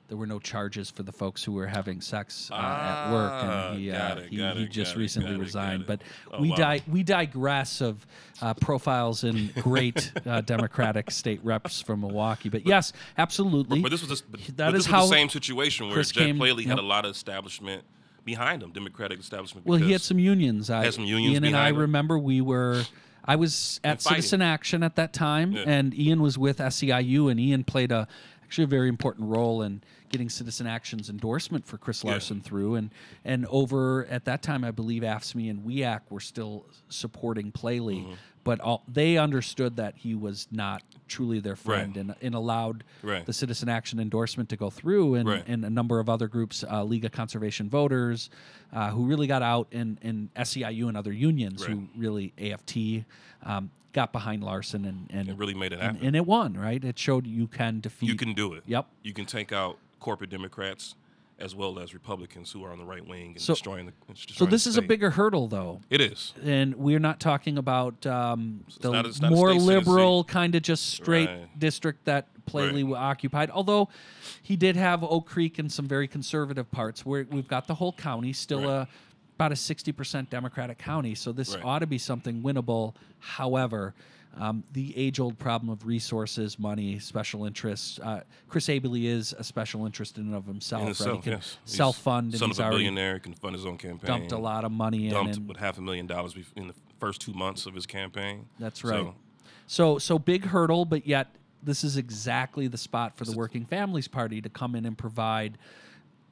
there 0.07 0.17
were 0.17 0.27
no 0.27 0.39
charges 0.39 0.89
for 0.89 1.03
the 1.03 1.11
folks 1.11 1.43
who 1.43 1.51
were 1.51 1.67
having 1.67 1.99
sex 1.99 2.49
uh, 2.51 2.55
ah, 2.57 3.07
at 3.07 3.13
work, 3.13 3.43
and 3.43 3.51
ah, 3.51 3.73
he 3.73 3.91
uh, 3.91 4.15
it, 4.15 4.29
he, 4.29 4.37
he 4.37 4.63
it, 4.63 4.71
just 4.71 4.95
recently 4.95 5.35
it, 5.35 5.39
resigned. 5.39 5.85
But 5.85 6.01
oh, 6.31 6.41
we 6.41 6.49
wow. 6.51 6.55
di- 6.55 6.81
we 6.87 7.03
digress 7.03 7.81
of 7.81 8.05
uh, 8.41 8.53
profiles 8.53 9.23
in 9.23 9.51
great 9.59 10.11
uh, 10.25 10.41
Democratic 10.41 11.11
state 11.11 11.43
reps 11.43 11.81
from 11.81 12.01
Milwaukee. 12.01 12.49
But 12.49 12.65
yes, 12.65 12.93
absolutely. 13.17 13.79
But, 13.79 13.89
but 13.89 13.91
this 13.91 14.01
was, 14.01 14.09
this, 14.09 14.21
but, 14.21 14.39
that 14.57 14.71
but 14.71 14.75
is 14.75 14.85
how 14.85 15.01
the 15.01 15.07
same 15.07 15.29
situation 15.29 15.87
where 15.87 15.95
Chris 15.95 16.11
Jeff 16.11 16.25
came, 16.25 16.41
yep. 16.41 16.67
had 16.67 16.79
a 16.79 16.81
lot 16.81 17.05
of 17.05 17.11
establishment 17.11 17.83
behind 18.23 18.61
him, 18.61 18.71
Democratic 18.71 19.19
establishment. 19.19 19.65
Well, 19.65 19.79
he 19.79 19.91
had 19.91 20.01
some 20.01 20.19
unions. 20.19 20.69
I, 20.69 20.83
Had 20.83 20.93
some 20.93 21.05
unions 21.05 21.33
Ian 21.33 21.43
and 21.45 21.57
I 21.57 21.69
him. 21.69 21.77
remember 21.77 22.19
we 22.19 22.41
were. 22.41 22.83
I 23.25 23.35
was 23.35 23.81
at 23.83 24.01
Citizen 24.01 24.41
Action 24.41 24.83
at 24.83 24.95
that 24.95 25.11
time, 25.11 25.51
Yeah. 25.51 25.63
and 25.65 25.93
Ian 25.97 26.21
was 26.21 26.37
with 26.37 26.59
SEIU, 26.59 27.29
and 27.29 27.39
Ian 27.39 27.65
played 27.65 27.91
a 27.91 28.07
actually 28.47 28.63
a 28.63 28.67
very 28.67 28.87
important 28.87 29.27
role 29.29 29.61
in 29.61 29.81
getting 30.09 30.29
Citizen 30.29 30.65
Action's 30.67 31.09
endorsement 31.09 31.67
for 31.67 31.77
Chris 31.77 32.01
Yeah. 32.03 32.11
Larson 32.11 32.39
through. 32.41 32.75
And 32.75 32.91
and 33.25 33.45
over 33.47 34.05
at 34.05 34.23
that 34.25 34.41
time, 34.41 34.63
I 34.63 34.71
believe 34.71 35.03
AFSCME 35.03 35.49
and 35.49 35.63
WEAC 35.65 36.01
were 36.09 36.21
still 36.21 36.65
supporting 36.87 37.51
Plale, 37.51 37.77
Mm-hmm. 37.87 38.13
but 38.45 38.61
all, 38.61 38.83
they 38.87 39.17
understood 39.17 39.75
that 39.75 39.95
he 39.97 40.15
was 40.15 40.47
not 40.49 40.81
truly 41.09 41.41
their 41.41 41.57
friend, 41.57 41.97
Right. 41.97 42.05
and, 42.05 42.15
and 42.21 42.35
allowed 42.35 42.85
Right. 43.03 43.25
the 43.25 43.33
Citizen 43.33 43.67
Action 43.67 43.99
endorsement 43.99 44.47
to 44.49 44.55
go 44.55 44.69
through, 44.69 45.15
and, 45.15 45.27
Right. 45.27 45.43
and 45.45 45.65
a 45.65 45.69
number 45.69 45.99
of 45.99 46.07
other 46.09 46.29
groups, 46.29 46.63
uh, 46.69 46.83
League 46.85 47.03
of 47.03 47.11
Conservation 47.11 47.69
Voters, 47.69 48.29
uh, 48.71 48.91
who 48.91 49.05
really 49.05 49.27
got 49.27 49.41
out, 49.41 49.67
and, 49.73 49.97
and 50.01 50.33
SEIU 50.35 50.87
and 50.87 50.95
other 50.95 51.11
unions 51.11 51.63
who 51.63 51.89
really 51.97 52.33
AFT 52.37 53.03
um, 53.43 53.71
got 53.97 54.11
behind 54.13 54.43
Larson 54.43 54.85
and 54.85 55.07
and 55.09 55.27
It 55.27 55.37
really 55.37 55.55
made 55.55 55.73
it 55.73 55.81
happen. 55.81 55.99
and 56.05 56.15
it 56.15 56.25
won. 56.25 56.53
Right, 56.53 56.83
it 56.83 56.99
showed 56.99 57.25
you 57.25 57.47
can 57.47 57.79
defeat. 57.79 58.07
you 58.07 58.15
can 58.15 58.33
do 58.33 58.53
it. 58.53 58.61
Yep. 58.67 58.85
You 59.01 59.13
can 59.13 59.25
take 59.25 59.51
out 59.51 59.77
corporate 59.99 60.29
Democrats 60.29 60.93
as 61.39 61.53
well 61.55 61.77
as 61.79 61.93
Republicans 61.93 62.51
who 62.51 62.63
are 62.63 62.71
on 62.71 62.77
the 62.79 62.85
right 62.85 63.05
wing 63.07 63.31
and 63.33 63.41
So- 63.41 63.53
destroying 63.53 63.87
the. 63.87 63.93
and 64.07 64.17
So 64.17 64.45
this 64.45 64.63
the 64.65 64.69
is 64.71 64.77
a 64.77 64.81
bigger 64.83 65.09
hurdle, 65.11 65.47
though. 65.47 65.81
It 65.89 65.99
is. 66.01 66.33
and 66.43 66.75
we're 66.75 66.99
not 66.99 67.19
talking 67.19 67.57
about 67.57 68.05
um, 68.05 68.63
the 68.81 68.91
not 68.91 69.21
not 69.21 69.31
more 69.31 69.53
liberal 69.55 70.23
kind 70.23 70.53
of 70.55 70.61
just 70.61 70.85
straight 70.89 71.29
Right. 71.29 71.59
district 71.59 72.05
that 72.05 72.27
Plale 72.45 72.73
Right. 72.87 72.99
occupied. 73.11 73.49
Although 73.51 73.89
he 74.41 74.55
did 74.55 74.75
have 74.77 75.03
Oak 75.03 75.25
Creek 75.27 75.57
and 75.59 75.71
some 75.71 75.85
very 75.87 76.07
conservative 76.07 76.69
parts. 76.71 77.03
Where 77.05 77.25
we've 77.29 77.47
got 77.47 77.67
the 77.67 77.75
whole 77.75 77.93
county 77.93 78.31
still 78.33 78.61
Right. 78.61 78.87
a 78.87 78.87
about 79.37 79.51
a 79.51 79.55
sixty 79.55 79.91
percent 79.91 80.29
Democratic 80.31 80.79
county. 80.79 81.13
So 81.13 81.31
this 81.31 81.53
Right. 81.53 81.63
ought 81.63 81.79
to 81.79 81.87
be 81.87 81.97
something 81.97 82.41
winnable. 82.41 82.93
However. 83.19 83.93
Um, 84.39 84.63
the 84.73 84.95
age-old 84.95 85.39
problem 85.39 85.71
of 85.71 85.87
resources, 85.87 86.59
money, 86.59 86.99
special 86.99 87.45
interests. 87.45 87.97
Uh, 87.97 88.21
Chris 88.47 88.67
Abele 88.67 89.05
is 89.05 89.33
a 89.33 89.43
special 89.43 89.83
interest 89.87 90.17
in 90.19 90.27
and 90.27 90.35
of 90.35 90.45
himself. 90.45 90.81
In 90.83 91.07
right? 91.07 91.15
he 91.15 91.21
can 91.23 91.31
yes. 91.31 91.57
Self-fund, 91.65 92.33
and 92.33 92.39
Son 92.39 92.51
of 92.51 92.59
a 92.59 92.69
billionaire, 92.69 93.17
can 93.17 93.33
fund 93.33 93.55
his 93.55 93.65
own 93.65 93.79
campaign. 93.79 94.05
dumped 94.05 94.31
a 94.33 94.37
lot 94.37 94.63
of 94.63 94.71
money 94.71 95.07
in. 95.07 95.13
Dumped 95.13 95.37
and, 95.37 95.47
with 95.47 95.57
half 95.57 95.79
a 95.79 95.81
million 95.81 96.05
dollars 96.05 96.35
in 96.55 96.67
the 96.67 96.75
first 96.99 97.19
two 97.19 97.33
months 97.33 97.65
of 97.65 97.73
his 97.73 97.87
campaign. 97.87 98.45
That's 98.59 98.81
So, 98.81 98.89
right. 98.89 99.13
So 99.65 99.97
so 99.97 100.19
big 100.19 100.45
hurdle, 100.45 100.85
but 100.85 101.07
yet 101.07 101.33
this 101.63 101.83
is 101.83 101.97
exactly 101.97 102.67
the 102.67 102.77
spot 102.77 103.17
for 103.17 103.25
the 103.25 103.31
Working 103.35 103.65
Families 103.65 104.07
Party 104.07 104.39
to 104.41 104.49
come 104.49 104.75
in 104.75 104.85
and 104.85 104.95
provide 104.95 105.57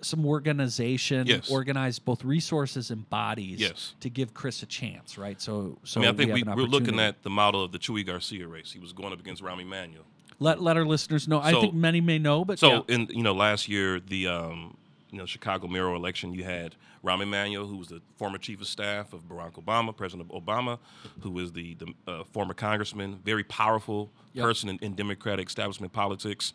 some 0.01 0.25
organization, 0.25 1.27
Yes. 1.27 1.49
organize 1.49 1.99
both 1.99 2.23
resources 2.23 2.91
and 2.91 3.09
bodies 3.09 3.59
Yes. 3.59 3.95
to 4.01 4.09
give 4.09 4.33
Chris 4.33 4.61
a 4.63 4.65
chance, 4.65 5.17
right? 5.17 5.41
So 5.41 5.77
so 5.83 5.99
I 5.99 6.03
mean, 6.05 6.13
I 6.13 6.17
think 6.17 6.33
we, 6.33 6.43
we, 6.43 6.53
we're 6.53 6.63
looking 6.67 6.99
at 6.99 7.23
the 7.23 7.29
model 7.29 7.63
of 7.63 7.71
the 7.71 7.79
Chuy 7.79 8.05
Garcia 8.05 8.47
race. 8.47 8.71
He 8.71 8.79
was 8.79 8.93
going 8.93 9.13
up 9.13 9.19
against 9.19 9.41
Rahm 9.43 9.61
Emanuel. 9.61 10.03
let 10.39 10.61
let 10.61 10.77
our 10.77 10.85
listeners 10.85 11.27
know. 11.27 11.39
I 11.41 11.51
think 11.53 11.73
many 11.73 12.01
may 12.01 12.19
know, 12.19 12.43
but 12.45 12.59
So 12.59 12.69
yeah. 12.87 12.95
in 12.95 13.07
you 13.09 13.23
know 13.23 13.33
last 13.33 13.67
year 13.67 13.99
the 13.99 14.27
um, 14.27 14.77
you 15.11 15.17
know 15.17 15.25
Chicago 15.25 15.67
mayoral 15.67 15.95
election 15.95 16.33
you 16.33 16.43
had 16.43 16.75
Rahm 17.03 17.21
Emanuel 17.21 17.65
who 17.67 17.77
was 17.77 17.87
the 17.87 18.01
former 18.17 18.37
chief 18.37 18.59
of 18.61 18.67
staff 18.67 19.13
of 19.13 19.27
Barack 19.29 19.53
Obama, 19.63 19.95
President 19.95 20.29
Obama, 20.29 20.77
who 21.21 21.31
was 21.31 21.51
the, 21.53 21.75
the 21.75 21.93
uh, 22.07 22.23
former 22.25 22.53
congressman, 22.53 23.19
very 23.23 23.43
powerful 23.43 24.11
Yep. 24.33 24.43
person 24.43 24.67
in, 24.69 24.77
in 24.79 24.95
Democratic 24.95 25.47
establishment 25.47 25.93
politics, 25.93 26.51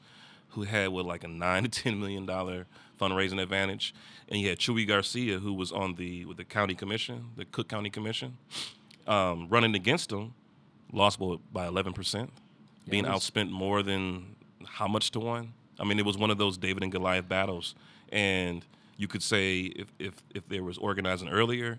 who 0.51 0.63
had 0.63 0.89
what 0.91 1.05
like 1.07 1.25
a 1.25 1.29
nine 1.29 1.63
to 1.65 1.69
ten 1.69 1.99
million 2.01 2.27
dollar 2.27 2.67
fundraising 3.01 3.41
advantage, 3.41 3.95
and 4.29 4.41
you 4.41 4.49
had 4.49 4.59
Chuy 4.59 4.87
Garcia 4.87 5.39
who 5.39 5.53
was 5.55 5.73
on 5.73 5.95
the 5.95 6.25
with 6.27 6.37
the 6.37 6.45
county 6.45 6.75
commission, 6.75 7.31
the 7.37 7.45
Cook 7.45 7.69
County 7.69 7.91
Commission, 7.91 8.37
um, 9.07 9.49
running 9.49 9.75
against 9.75 10.11
him, 10.13 10.35
lost 10.93 11.19
by 11.53 11.67
eleven 11.67 11.93
percent 11.93 12.31
Yeah, 12.87 12.91
being 12.91 13.07
was- 13.07 13.31
outspent 13.31 13.51
more 13.51 13.83
than 13.83 14.37
how 14.67 14.87
much 14.89 15.11
to 15.13 15.21
one. 15.21 15.53
I 15.79 15.85
mean, 15.85 15.99
it 15.99 16.05
was 16.05 16.19
one 16.19 16.31
of 16.31 16.37
those 16.39 16.59
David 16.59 16.83
and 16.83 16.93
Goliath 16.93 17.27
battles, 17.29 17.75
and 18.13 18.65
you 18.99 19.09
could 19.09 19.23
say 19.23 19.61
if 19.61 19.89
if 19.99 20.15
if 20.35 20.47
there 20.49 20.63
was 20.63 20.77
organizing 20.77 21.29
earlier, 21.31 21.79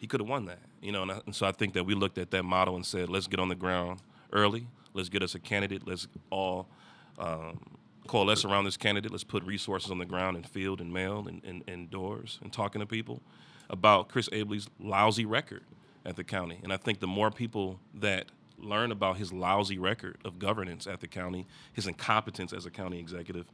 he 0.00 0.06
could 0.06 0.20
have 0.20 0.28
won 0.28 0.44
that. 0.46 0.58
You 0.82 0.92
know, 0.92 1.02
and, 1.02 1.10
I, 1.12 1.20
and 1.24 1.34
so 1.34 1.46
I 1.46 1.52
think 1.52 1.72
that 1.74 1.84
we 1.84 1.94
looked 1.94 2.18
at 2.18 2.30
that 2.32 2.42
model 2.44 2.76
and 2.76 2.84
said, 2.84 3.08
let's 3.08 3.26
get 3.26 3.40
on 3.40 3.48
the 3.48 3.54
ground 3.54 4.00
early. 4.32 4.66
Let's 4.92 5.08
get 5.08 5.22
us 5.22 5.34
a 5.34 5.38
candidate. 5.38 5.86
Let's 5.88 6.06
all 6.30 6.68
um, 7.18 7.58
coalesce 8.06 8.44
around 8.44 8.64
this 8.64 8.76
candidate. 8.76 9.10
Let's 9.10 9.24
put 9.24 9.42
resources 9.44 9.90
on 9.90 9.98
the 9.98 10.04
ground 10.04 10.36
and 10.36 10.46
field 10.46 10.80
and 10.80 10.92
mail 10.92 11.26
and, 11.28 11.42
and, 11.44 11.64
and 11.66 11.90
doors 11.90 12.38
and 12.42 12.52
talking 12.52 12.80
to 12.80 12.86
people 12.86 13.22
about 13.68 14.08
Chris 14.08 14.28
Abele's 14.30 14.68
lousy 14.78 15.24
record 15.24 15.62
at 16.04 16.16
the 16.16 16.24
county. 16.24 16.60
And 16.62 16.72
I 16.72 16.76
think 16.76 17.00
the 17.00 17.06
more 17.06 17.30
people 17.30 17.80
that 17.94 18.26
learn 18.58 18.92
about 18.92 19.16
his 19.16 19.32
lousy 19.32 19.78
record 19.78 20.18
of 20.24 20.38
governance 20.38 20.86
at 20.86 21.00
the 21.00 21.08
county, 21.08 21.46
his 21.72 21.86
incompetence 21.86 22.52
as 22.52 22.64
a 22.64 22.70
county 22.70 22.98
executive, 22.98 23.46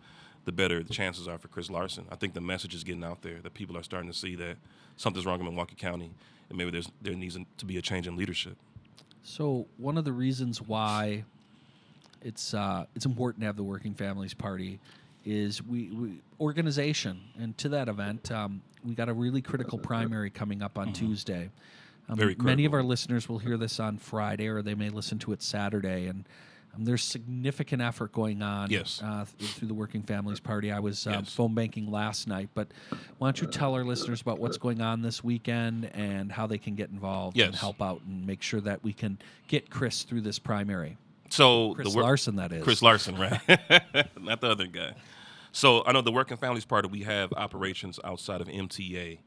the 0.44 0.52
better 0.52 0.82
the 0.82 0.92
chances 0.92 1.28
are 1.28 1.38
for 1.38 1.48
Chris 1.48 1.70
Larson. 1.70 2.06
I 2.10 2.16
think 2.16 2.34
the 2.34 2.40
message 2.40 2.74
is 2.74 2.84
getting 2.84 3.04
out 3.04 3.22
there 3.22 3.40
that 3.42 3.54
people 3.54 3.76
are 3.76 3.82
starting 3.82 4.10
to 4.10 4.16
see 4.16 4.34
that 4.36 4.56
something's 4.96 5.24
wrong 5.24 5.38
in 5.38 5.46
Milwaukee 5.46 5.76
County, 5.76 6.12
and 6.48 6.58
maybe 6.58 6.70
there's 6.70 6.90
there 7.00 7.14
needs 7.14 7.38
to 7.58 7.64
be 7.64 7.76
a 7.78 7.82
change 7.82 8.06
in 8.06 8.16
leadership. 8.16 8.56
So 9.22 9.66
one 9.76 9.96
of 9.96 10.04
the 10.04 10.12
reasons 10.12 10.60
why 10.60 11.24
it's 12.22 12.54
uh, 12.54 12.86
it's 12.94 13.06
important 13.06 13.42
to 13.42 13.46
have 13.46 13.56
the 13.56 13.62
Working 13.62 13.94
Families 13.94 14.34
Party 14.34 14.78
is 15.24 15.62
we, 15.62 15.90
we 15.90 16.20
organization, 16.40 17.20
and 17.38 17.56
to 17.58 17.68
that 17.70 17.88
event, 17.88 18.30
um, 18.32 18.60
we 18.84 18.94
got 18.94 19.08
a 19.08 19.12
really 19.12 19.40
critical 19.40 19.78
primary 19.78 20.30
coming 20.30 20.62
up 20.62 20.78
on 20.78 20.92
Tuesday. 20.92 21.44
Um, 21.44 21.50
Mm-hmm. 22.08 22.14
Very 22.18 22.34
many 22.36 22.64
of 22.64 22.74
our 22.74 22.82
listeners 22.82 23.28
will 23.28 23.38
hear 23.38 23.56
this 23.56 23.78
on 23.78 23.96
Friday, 23.96 24.48
or 24.48 24.60
they 24.60 24.74
may 24.74 24.90
listen 24.90 25.18
to 25.20 25.32
it 25.32 25.42
Saturday, 25.42 26.06
and. 26.06 26.24
Um, 26.74 26.86
there's 26.86 27.02
significant 27.04 27.82
effort 27.82 28.12
going 28.12 28.40
on 28.40 28.70
Yes. 28.70 29.02
uh, 29.04 29.26
th- 29.38 29.50
through 29.50 29.68
the 29.68 29.74
Working 29.74 30.02
Families 30.02 30.40
Party. 30.40 30.72
I 30.72 30.78
was 30.80 31.06
um, 31.06 31.12
Yes. 31.12 31.34
phone 31.34 31.54
banking 31.54 31.90
last 31.90 32.26
night, 32.26 32.48
but 32.54 32.68
why 33.18 33.26
don't 33.26 33.38
you 33.42 33.46
tell 33.46 33.74
our 33.74 33.84
listeners 33.84 34.22
about 34.22 34.38
what's 34.38 34.56
going 34.56 34.80
on 34.80 35.02
this 35.02 35.22
weekend 35.22 35.90
and 35.94 36.32
how 36.32 36.46
they 36.46 36.56
can 36.56 36.74
get 36.74 36.88
involved 36.88 37.38
and 37.38 37.54
help 37.54 37.82
out 37.82 38.00
and 38.08 38.26
make 38.26 38.40
sure 38.40 38.62
that 38.62 38.82
we 38.82 38.94
can 38.94 39.18
get 39.48 39.68
Chris 39.68 40.04
through 40.04 40.22
this 40.22 40.38
primary. 40.38 40.96
So 41.32 41.74
Chris 41.74 41.90
the 41.90 41.96
work, 41.96 42.04
Larson, 42.04 42.36
that 42.36 42.52
is. 42.52 42.62
Chris 42.62 42.82
Larson, 42.82 43.16
right? 43.16 43.40
Not 44.20 44.40
the 44.40 44.50
other 44.50 44.66
guy. 44.66 44.94
So 45.52 45.84
I 45.84 45.92
know 45.92 46.00
the 46.00 46.12
Working 46.12 46.36
Families 46.36 46.64
Party, 46.64 46.88
we 46.88 47.02
have 47.02 47.32
operations 47.32 47.98
outside 48.04 48.40
of 48.40 48.48
MTA 48.48 49.18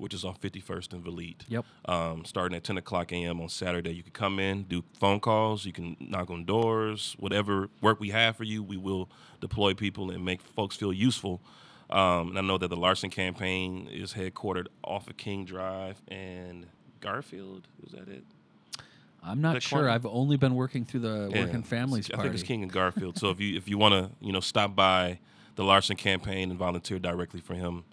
which 0.00 0.14
is 0.14 0.24
on 0.24 0.34
51st 0.34 0.94
and 0.94 1.04
Vliet. 1.04 1.44
Yep. 1.48 1.64
Um, 1.84 2.24
starting 2.24 2.56
at 2.56 2.64
10 2.64 2.78
o'clock 2.78 3.12
a.m. 3.12 3.40
on 3.40 3.48
Saturday. 3.48 3.90
You 3.90 4.02
can 4.02 4.12
come 4.12 4.40
in, 4.40 4.62
do 4.62 4.82
phone 4.98 5.20
calls, 5.20 5.66
you 5.66 5.72
can 5.72 5.96
knock 6.00 6.30
on 6.30 6.44
doors, 6.46 7.14
whatever 7.18 7.68
work 7.82 8.00
we 8.00 8.08
have 8.08 8.36
for 8.36 8.44
you, 8.44 8.62
we 8.62 8.78
will 8.78 9.10
deploy 9.40 9.74
people 9.74 10.10
and 10.10 10.24
make 10.24 10.40
folks 10.40 10.74
feel 10.74 10.92
useful. 10.92 11.42
Um, 11.90 12.30
and 12.30 12.38
I 12.38 12.40
know 12.40 12.56
that 12.56 12.68
the 12.68 12.76
Larson 12.76 13.10
campaign 13.10 13.88
is 13.90 14.14
headquartered 14.14 14.68
off 14.82 15.08
of 15.08 15.16
King 15.16 15.44
Drive 15.44 16.00
and 16.08 16.66
Garfield. 17.00 17.68
Is 17.84 17.92
that 17.92 18.08
it? 18.08 18.24
I'm 19.22 19.40
not 19.40 19.62
sure. 19.62 19.88
I've 19.88 20.06
only 20.06 20.36
been 20.36 20.54
working 20.54 20.84
through 20.84 21.00
the 21.00 21.30
Yeah, 21.32 21.44
Working 21.44 21.62
Families 21.62 22.10
I 22.10 22.14
Party. 22.16 22.28
think 22.30 22.40
it's 22.40 22.46
King 22.48 22.62
and 22.62 22.72
Garfield. 22.80 23.18
so 23.18 23.30
if 23.30 23.40
you 23.40 23.56
if 23.56 23.68
you 23.68 23.76
want 23.78 23.92
to 23.94 24.10
you 24.24 24.32
know 24.32 24.40
stop 24.40 24.74
by 24.74 25.18
the 25.56 25.64
Larson 25.64 25.96
campaign 25.96 26.50
and 26.50 26.58
volunteer 26.58 26.98
directly 26.98 27.40
for 27.40 27.54
him, 27.54 27.84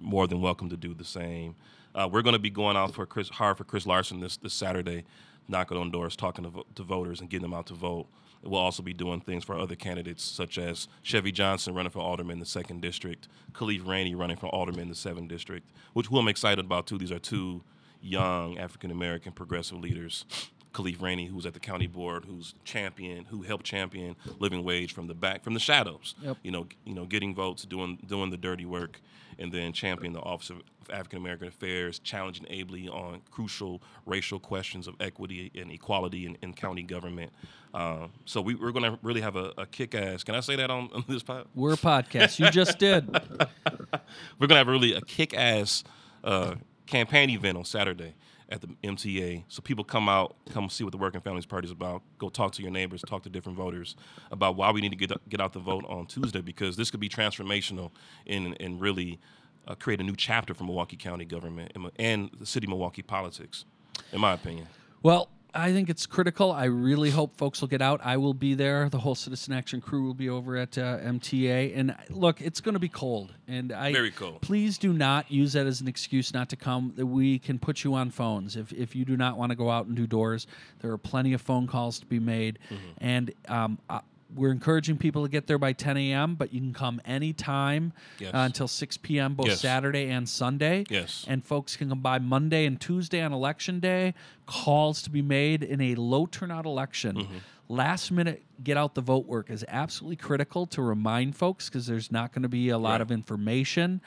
more 0.00 0.26
than 0.26 0.40
welcome 0.40 0.68
to 0.70 0.76
do 0.76 0.92
the 0.94 1.04
same. 1.04 1.54
Uh, 1.94 2.08
we're 2.10 2.22
going 2.22 2.32
to 2.32 2.38
be 2.38 2.50
going 2.50 2.76
out 2.76 2.94
for 2.94 3.04
Chris 3.06 3.28
hard 3.28 3.58
for 3.58 3.64
Chris 3.64 3.86
Larson 3.86 4.18
this 4.20 4.36
this 4.38 4.54
Saturday, 4.54 5.04
knocking 5.48 5.76
on 5.76 5.90
doors, 5.90 6.16
talking 6.16 6.44
to, 6.44 6.50
vo- 6.50 6.66
to 6.74 6.82
voters, 6.82 7.20
and 7.20 7.28
getting 7.30 7.42
them 7.42 7.54
out 7.54 7.66
to 7.66 7.74
vote. 7.74 8.06
We'll 8.42 8.58
also 8.58 8.82
be 8.82 8.92
doing 8.92 9.20
things 9.20 9.44
for 9.44 9.56
other 9.56 9.76
candidates, 9.76 10.24
such 10.24 10.58
as 10.58 10.88
Chevy 11.04 11.30
Johnson 11.30 11.74
running 11.74 11.90
for 11.92 12.00
alderman 12.00 12.32
in 12.32 12.38
the 12.40 12.46
second 12.46 12.80
district, 12.82 13.28
Khalif 13.52 13.86
Rainey 13.86 14.16
running 14.16 14.36
for 14.36 14.46
alderman 14.48 14.80
in 14.82 14.88
the 14.88 14.96
seventh 14.96 15.28
district, 15.28 15.70
which 15.92 16.06
who 16.08 16.18
I'm 16.18 16.26
excited 16.26 16.64
about 16.64 16.88
too. 16.88 16.98
These 16.98 17.12
are 17.12 17.20
two 17.20 17.62
young 18.00 18.58
African 18.58 18.90
American 18.90 19.30
progressive 19.32 19.78
leaders. 19.78 20.24
Khalif 20.72 21.00
Rainey, 21.00 21.26
who's 21.26 21.46
at 21.46 21.54
the 21.54 21.60
county 21.60 21.86
board, 21.86 22.24
who's 22.24 22.54
champion, 22.64 23.24
who 23.26 23.42
helped 23.42 23.64
champion 23.64 24.16
living 24.38 24.64
wage 24.64 24.92
from 24.92 25.06
the 25.06 25.14
back, 25.14 25.44
from 25.44 25.54
the 25.54 25.60
shadows. 25.60 26.14
Yep. 26.22 26.38
You 26.42 26.50
know, 26.50 26.66
you 26.84 26.94
know, 26.94 27.04
getting 27.04 27.34
votes, 27.34 27.64
doing 27.64 27.98
doing 28.06 28.30
the 28.30 28.36
dirty 28.36 28.64
work, 28.64 29.00
and 29.38 29.52
then 29.52 29.72
champion 29.72 30.12
the 30.12 30.20
Office 30.20 30.50
of 30.50 30.62
African 30.90 31.18
American 31.18 31.48
Affairs, 31.48 31.98
challenging 31.98 32.46
Abele 32.46 32.90
on 32.90 33.20
crucial 33.30 33.82
racial 34.06 34.38
questions 34.38 34.88
of 34.88 34.94
equity 35.00 35.50
and 35.54 35.70
equality 35.70 36.26
in, 36.26 36.36
in 36.42 36.54
county 36.54 36.82
government. 36.82 37.32
Um, 37.74 38.12
so 38.26 38.40
we, 38.40 38.54
we're 38.54 38.72
going 38.72 38.84
to 38.84 38.98
really 39.02 39.22
have 39.22 39.34
a, 39.34 39.52
a 39.56 39.64
kick-ass. 39.64 40.24
Can 40.24 40.34
I 40.34 40.40
say 40.40 40.56
that 40.56 40.70
on, 40.70 40.90
on 40.92 41.04
this 41.08 41.22
pod? 41.22 41.46
We're 41.54 41.72
a 41.72 41.78
podcast. 41.78 42.38
You 42.38 42.50
just 42.50 42.78
did. 42.78 43.08
We're 44.38 44.46
gonna 44.46 44.58
have 44.58 44.66
really 44.66 44.94
a 44.94 45.00
kick-ass 45.00 45.84
uh, 46.24 46.56
campaign 46.86 47.30
event 47.30 47.56
on 47.56 47.64
Saturday 47.64 48.14
at 48.52 48.60
the 48.60 48.68
MTA. 48.84 49.44
So 49.48 49.62
people 49.62 49.82
come 49.82 50.08
out, 50.08 50.36
come 50.50 50.68
see 50.68 50.84
what 50.84 50.92
the 50.92 50.98
Working 50.98 51.22
Families 51.22 51.46
Party 51.46 51.66
is 51.66 51.72
about. 51.72 52.02
Go 52.18 52.28
talk 52.28 52.52
to 52.52 52.62
your 52.62 52.70
neighbors, 52.70 53.02
talk 53.06 53.22
to 53.22 53.30
different 53.30 53.56
voters 53.56 53.96
about 54.30 54.56
why 54.56 54.70
we 54.70 54.80
need 54.80 54.90
to 54.90 54.96
get 54.96 55.28
get 55.28 55.40
out 55.40 55.54
the 55.54 55.58
vote 55.58 55.84
on 55.88 56.06
Tuesday 56.06 56.42
because 56.42 56.76
this 56.76 56.90
could 56.90 57.00
be 57.00 57.08
transformational 57.08 57.90
and 58.26 58.56
and 58.60 58.80
really 58.80 59.18
uh, 59.66 59.74
create 59.74 60.00
a 60.00 60.04
new 60.04 60.14
chapter 60.16 60.54
for 60.54 60.64
Milwaukee 60.64 60.96
County 60.96 61.24
government 61.24 61.72
and, 61.74 61.90
and 61.96 62.30
the 62.38 62.46
city 62.46 62.66
of 62.66 62.70
Milwaukee 62.70 63.02
politics, 63.02 63.64
in 64.12 64.20
my 64.20 64.34
opinion. 64.34 64.68
Well, 65.02 65.30
I 65.54 65.72
think 65.72 65.90
it's 65.90 66.06
critical. 66.06 66.50
I 66.50 66.64
really 66.64 67.10
hope 67.10 67.36
folks 67.36 67.60
will 67.60 67.68
get 67.68 67.82
out. 67.82 68.00
I 68.02 68.16
will 68.16 68.32
be 68.32 68.54
there. 68.54 68.88
The 68.88 68.98
whole 68.98 69.14
Citizen 69.14 69.52
Action 69.52 69.80
crew 69.82 70.02
will 70.06 70.14
be 70.14 70.28
over 70.30 70.56
at 70.56 70.78
uh, 70.78 70.98
MTA. 70.98 71.76
And 71.76 71.94
look, 72.08 72.40
it's 72.40 72.60
going 72.60 72.72
to 72.72 72.78
be 72.78 72.88
cold. 72.88 73.34
And 73.46 73.70
I 73.70 73.92
Very 73.92 74.10
cold. 74.12 74.40
Please 74.40 74.78
do 74.78 74.92
not 74.94 75.30
use 75.30 75.52
that 75.52 75.66
as 75.66 75.80
an 75.82 75.88
excuse 75.88 76.32
not 76.32 76.48
to 76.50 76.56
come. 76.56 76.94
We 76.96 77.38
can 77.38 77.58
put 77.58 77.84
you 77.84 77.94
on 77.94 78.10
phones 78.10 78.56
if 78.56 78.72
if 78.72 78.96
you 78.96 79.04
do 79.04 79.16
not 79.16 79.36
want 79.36 79.50
to 79.50 79.56
go 79.56 79.68
out 79.70 79.86
and 79.86 79.94
do 79.94 80.06
doors. 80.06 80.46
There 80.80 80.90
are 80.90 80.98
plenty 80.98 81.34
of 81.34 81.42
phone 81.42 81.66
calls 81.66 81.98
to 82.00 82.06
be 82.06 82.18
made, 82.18 82.58
Mm-hmm. 82.70 82.90
and 82.98 83.32
um, 83.48 83.78
uh, 83.90 84.00
we're 84.34 84.50
encouraging 84.52 84.96
people 84.98 85.22
to 85.24 85.28
get 85.28 85.46
there 85.46 85.58
by 85.58 85.72
10 85.72 85.96
a.m. 85.96 86.34
But 86.34 86.52
you 86.52 86.60
can 86.60 86.72
come 86.72 87.00
anytime 87.04 87.92
Yes. 88.18 88.34
uh, 88.34 88.38
until 88.38 88.68
6 88.68 88.96
p.m. 88.98 89.34
both 89.34 89.46
Yes. 89.48 89.60
Saturday 89.60 90.08
and 90.10 90.28
Sunday. 90.28 90.84
Yes. 90.88 91.24
And 91.28 91.44
folks 91.44 91.76
can 91.76 91.88
come 91.88 92.00
by 92.00 92.18
Monday 92.18 92.66
and 92.66 92.80
Tuesday 92.80 93.20
on 93.20 93.32
election 93.32 93.80
day. 93.80 94.14
Calls 94.46 95.02
to 95.02 95.10
be 95.10 95.22
made 95.22 95.62
in 95.62 95.80
a 95.80 95.94
low 95.94 96.26
turnout 96.26 96.66
election. 96.66 97.16
Mm-hmm. 97.16 97.36
Last 97.68 98.10
minute 98.10 98.42
get 98.62 98.76
out 98.76 98.94
the 98.94 99.00
vote 99.00 99.26
work 99.26 99.50
is 99.50 99.64
absolutely 99.68 100.16
critical 100.16 100.66
to 100.66 100.82
remind 100.82 101.34
folks 101.34 101.68
because 101.68 101.86
there's 101.86 102.12
not 102.12 102.32
going 102.32 102.42
to 102.42 102.48
be 102.48 102.68
a 102.68 102.78
lot 102.78 102.92
Right. 102.92 103.00
of 103.00 103.10
information 103.10 104.00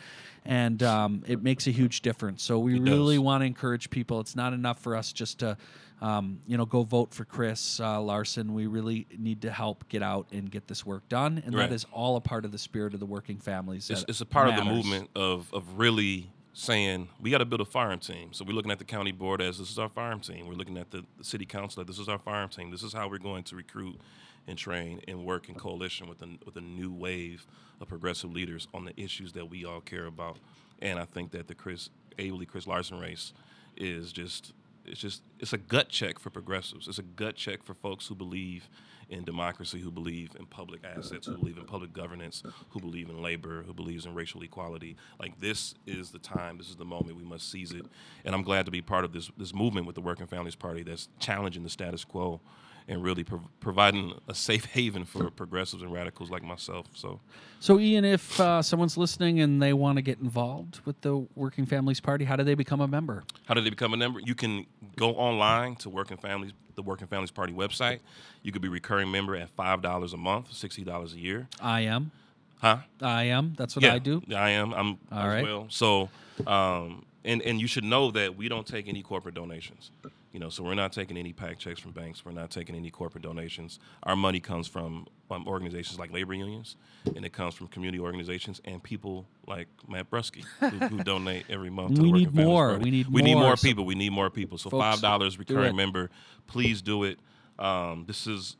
and 0.45 0.83
um, 0.83 1.23
it 1.27 1.41
makes 1.41 1.65
a 1.67 1.71
huge 1.71 2.01
difference. 2.01 2.43
So 2.43 2.59
we 2.59 2.75
It 2.75 2.81
really 2.81 3.17
want 3.17 3.41
to 3.41 3.45
encourage 3.45 3.89
people. 3.89 4.19
It's 4.19 4.35
not 4.35 4.53
enough 4.53 4.79
for 4.79 4.95
us 4.95 5.11
just 5.11 5.39
to. 5.39 5.57
Um, 6.01 6.41
you 6.45 6.57
know, 6.57 6.65
go 6.65 6.83
vote 6.83 7.13
for 7.13 7.23
Chris 7.23 7.79
uh, 7.79 8.01
Larson. 8.01 8.53
We 8.53 8.67
really 8.67 9.07
need 9.17 9.41
to 9.43 9.51
help 9.51 9.87
get 9.87 10.03
out 10.03 10.27
and 10.31 10.51
get 10.51 10.67
this 10.67 10.85
work 10.85 11.07
done, 11.09 11.41
and 11.45 11.55
Right. 11.55 11.69
that 11.69 11.75
is 11.75 11.85
all 11.91 12.17
a 12.17 12.21
part 12.21 12.43
of 12.45 12.51
the 12.51 12.57
spirit 12.57 12.93
of 12.93 12.99
the 12.99 13.05
working 13.05 13.37
families. 13.37 13.89
It's, 13.89 14.03
it's 14.07 14.21
a 14.21 14.25
part 14.25 14.49
of 14.49 14.55
the 14.55 14.65
movement 14.65 15.09
of, 15.15 15.51
of 15.53 15.77
really 15.79 16.29
saying 16.53 17.09
we 17.19 17.29
got 17.31 17.39
to 17.39 17.45
build 17.45 17.61
a 17.61 17.65
farm 17.65 17.99
team. 17.99 18.31
So 18.33 18.45
we're 18.45 18.53
looking 18.53 18.71
at 18.71 18.79
the 18.79 18.85
county 18.85 19.11
board 19.11 19.41
as 19.41 19.57
this 19.57 19.69
is 19.69 19.77
our 19.79 19.89
farm 19.89 20.21
team. 20.21 20.47
We're 20.47 20.53
looking 20.53 20.77
at 20.77 20.89
the, 20.91 21.03
the 21.17 21.23
city 21.23 21.45
council 21.45 21.81
as 21.81 21.87
this 21.87 21.99
is 21.99 22.07
our 22.07 22.17
farm 22.19 22.49
team. 22.49 22.71
This 22.71 22.83
is 22.83 22.93
how 22.93 23.09
we're 23.09 23.17
going 23.17 23.43
to 23.43 23.55
recruit 23.55 23.99
and 24.47 24.57
train 24.57 25.01
and 25.07 25.25
work 25.25 25.49
in 25.49 25.55
coalition 25.55 26.07
with 26.07 26.21
a, 26.21 26.27
with 26.45 26.55
a 26.55 26.61
new 26.61 26.93
wave 26.93 27.45
of 27.81 27.87
progressive 27.89 28.31
leaders 28.31 28.67
on 28.73 28.85
the 28.85 28.93
issues 28.99 29.33
that 29.33 29.49
we 29.49 29.65
all 29.65 29.81
care 29.81 30.05
about. 30.05 30.37
And 30.81 30.99
I 30.99 31.05
think 31.05 31.31
that 31.31 31.47
the 31.47 31.55
Chris 31.55 31.89
Abele 32.17 32.47
Chris 32.47 32.67
Larson 32.67 32.99
race 32.99 33.33
is 33.75 34.13
just 34.13 34.53
it's 34.85 34.99
just 34.99 35.21
it's 35.39 35.53
a 35.53 35.57
gut 35.57 35.89
check 35.89 36.19
for 36.19 36.29
progressives. 36.29 36.87
It's 36.87 36.99
a 36.99 37.03
gut 37.03 37.35
check 37.35 37.63
for 37.63 37.73
folks 37.73 38.07
who 38.07 38.15
believe 38.15 38.69
in 39.09 39.23
democracy, 39.23 39.79
who 39.79 39.91
believe 39.91 40.31
in 40.39 40.45
public 40.45 40.81
assets, 40.83 41.27
who 41.27 41.37
believe 41.37 41.57
in 41.57 41.65
public 41.65 41.93
governance, 41.93 42.41
who 42.69 42.79
believe 42.79 43.09
in 43.09 43.21
labor, 43.21 43.63
who 43.63 43.73
believes 43.73 44.05
in 44.05 44.15
racial 44.15 44.41
equality. 44.41 44.95
Like 45.19 45.39
this 45.39 45.75
is 45.85 46.11
the 46.11 46.19
time, 46.19 46.57
this 46.57 46.69
is 46.69 46.75
the 46.75 46.85
moment. 46.85 47.17
We 47.17 47.23
must 47.23 47.51
seize 47.51 47.71
it. 47.71 47.85
And 48.23 48.33
I'm 48.33 48.43
glad 48.43 48.65
to 48.65 48.71
be 48.71 48.81
part 48.81 49.05
of 49.05 49.13
this 49.13 49.31
this 49.37 49.53
movement 49.53 49.85
with 49.85 49.95
the 49.95 50.01
Working 50.01 50.27
Families 50.27 50.55
Party 50.55 50.83
that's 50.83 51.09
challenging 51.19 51.63
the 51.63 51.69
status 51.69 52.03
quo 52.03 52.41
and 52.87 53.03
really 53.03 53.23
prov- 53.23 53.47
providing 53.59 54.13
a 54.27 54.33
safe 54.35 54.65
haven 54.65 55.05
for 55.05 55.29
progressives 55.31 55.81
and 55.81 55.91
radicals 55.91 56.29
like 56.29 56.43
myself. 56.43 56.87
So 56.93 57.19
So, 57.59 57.79
Ian, 57.79 58.05
if 58.05 58.39
uh, 58.39 58.61
someone's 58.61 58.97
listening 58.97 59.39
and 59.39 59.61
they 59.61 59.73
want 59.73 59.97
to 59.97 60.01
get 60.01 60.19
involved 60.19 60.81
with 60.85 61.01
the 61.01 61.25
Working 61.35 61.65
Families 61.65 61.99
Party, 61.99 62.25
how 62.25 62.35
do 62.35 62.43
they 62.43 62.53
become 62.55 62.81
a 62.81 62.87
member? 62.87 63.23
How 63.45 63.53
do 63.55 63.61
they 63.61 63.69
become 63.69 63.93
a 63.93 63.97
member? 63.97 64.19
You 64.19 64.35
can 64.35 64.65
go 64.95 65.11
online 65.11 65.75
to 65.77 65.89
Working 65.89 66.17
Families, 66.17 66.51
the 66.75 66.83
Working 66.83 67.07
Families 67.07 67.31
Party 67.31 67.53
website. 67.53 67.99
You 68.43 68.51
could 68.51 68.61
be 68.61 68.67
a 68.67 68.71
recurring 68.71 69.11
member 69.11 69.35
at 69.35 69.49
five 69.49 69.81
dollars 69.81 70.13
a 70.13 70.17
month, 70.17 70.53
sixty 70.53 70.83
dollars 70.83 71.13
a 71.13 71.19
year. 71.19 71.47
I 71.61 71.81
am. 71.81 72.11
Huh? 72.59 72.77
I 73.01 73.23
am. 73.25 73.53
That's 73.57 73.75
what 73.75 73.83
yeah, 73.83 73.93
I 73.93 73.99
do. 73.99 74.21
I 74.35 74.51
am. 74.51 74.73
I'm 74.73 74.97
All 75.11 75.19
as 75.19 75.25
right. 75.25 75.43
well. 75.43 75.67
So, 75.69 76.09
um, 76.47 77.05
and 77.23 77.41
and 77.41 77.59
you 77.59 77.67
should 77.67 77.83
know 77.83 78.11
that 78.11 78.37
we 78.37 78.47
don't 78.47 78.65
take 78.67 78.87
any 78.87 79.01
corporate 79.01 79.35
donations. 79.35 79.91
You 80.35 80.41
know, 80.41 80.49
so 80.49 80.63
we're 80.63 80.73
not 80.75 80.91
taking 80.91 81.15
any 81.15 81.31
PAC 81.31 81.57
checks 81.59 81.79
from 81.79 81.91
banks. 81.91 82.25
We're 82.25 82.33
not 82.33 82.51
taking 82.51 82.75
any 82.75 82.89
corporate 82.91 83.23
donations. 83.23 83.79
Our 84.03 84.17
money 84.17 84.41
comes 84.41 84.67
from 84.67 85.07
um, 85.31 85.47
organizations 85.47 85.97
like 85.97 86.11
labor 86.11 86.33
unions, 86.33 86.75
and 87.15 87.23
it 87.23 87.31
comes 87.31 87.55
from 87.55 87.67
community 87.69 88.01
organizations 88.01 88.59
and 88.65 88.83
people 88.83 89.25
like 89.47 89.69
Matt 89.87 90.11
Brusky 90.11 90.43
who, 90.59 90.67
who 90.67 91.03
donate 91.05 91.45
every 91.49 91.69
month. 91.69 91.95
To 91.95 92.01
We 92.01 92.11
the 92.11 92.17
need 92.17 92.35
more. 92.35 92.77
We 92.77 92.91
need 92.91 93.07
we 93.07 93.21
need 93.21 93.35
more. 93.35 93.43
more 93.43 93.55
So- 93.55 93.65
people. 93.65 93.85
We 93.85 93.95
need 93.95 94.11
more 94.11 94.29
people. 94.29 94.57
So 94.57 94.69
Folks, 94.69 94.83
five 94.83 94.99
dollars 94.99 95.39
recurring 95.39 95.73
member. 95.77 96.09
Please 96.47 96.81
do 96.81 97.05
it. 97.05 97.17
Um, 97.57 98.03
this 98.05 98.27
is 98.27 98.57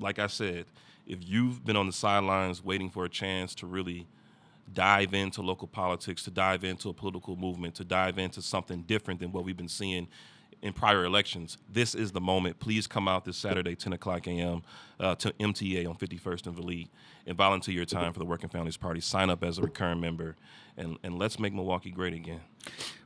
like 0.00 0.18
I 0.18 0.26
said, 0.26 0.64
if 1.06 1.20
you've 1.22 1.64
been 1.64 1.76
on 1.76 1.86
the 1.86 1.92
sidelines 1.92 2.60
waiting 2.64 2.90
for 2.90 3.04
a 3.04 3.08
chance 3.08 3.54
to 3.54 3.68
really 3.68 4.08
dive 4.74 5.14
into 5.14 5.42
local 5.42 5.68
politics, 5.68 6.24
to 6.24 6.32
dive 6.32 6.64
into 6.64 6.88
a 6.88 6.92
political 6.92 7.36
movement, 7.36 7.76
to 7.76 7.84
dive 7.84 8.18
into 8.18 8.42
something 8.42 8.82
different 8.82 9.20
than 9.20 9.30
what 9.30 9.44
we've 9.44 9.56
been 9.56 9.68
seeing 9.68 10.08
in 10.62 10.72
prior 10.72 11.04
elections, 11.04 11.58
this 11.68 11.94
is 11.94 12.12
the 12.12 12.20
moment. 12.20 12.60
Please 12.60 12.86
come 12.86 13.08
out 13.08 13.24
this 13.24 13.36
Saturday, 13.36 13.74
10 13.74 13.92
o'clock 13.92 14.26
a.m. 14.28 14.62
Uh, 14.98 15.14
to 15.16 15.32
MTA 15.32 15.88
on 15.88 15.96
51st 15.96 16.46
and 16.46 16.56
Vliet 16.56 16.88
and 17.26 17.36
volunteer 17.36 17.74
your 17.74 17.84
time 17.84 18.12
for 18.12 18.20
the 18.20 18.24
Working 18.24 18.48
Families 18.48 18.76
Party. 18.76 19.00
Sign 19.00 19.28
up 19.28 19.42
as 19.42 19.58
a 19.58 19.62
recurring 19.62 20.00
member, 20.00 20.36
and, 20.76 20.98
and 21.02 21.18
let's 21.18 21.38
make 21.38 21.52
Milwaukee 21.52 21.90
great 21.90 22.14
again. 22.14 22.40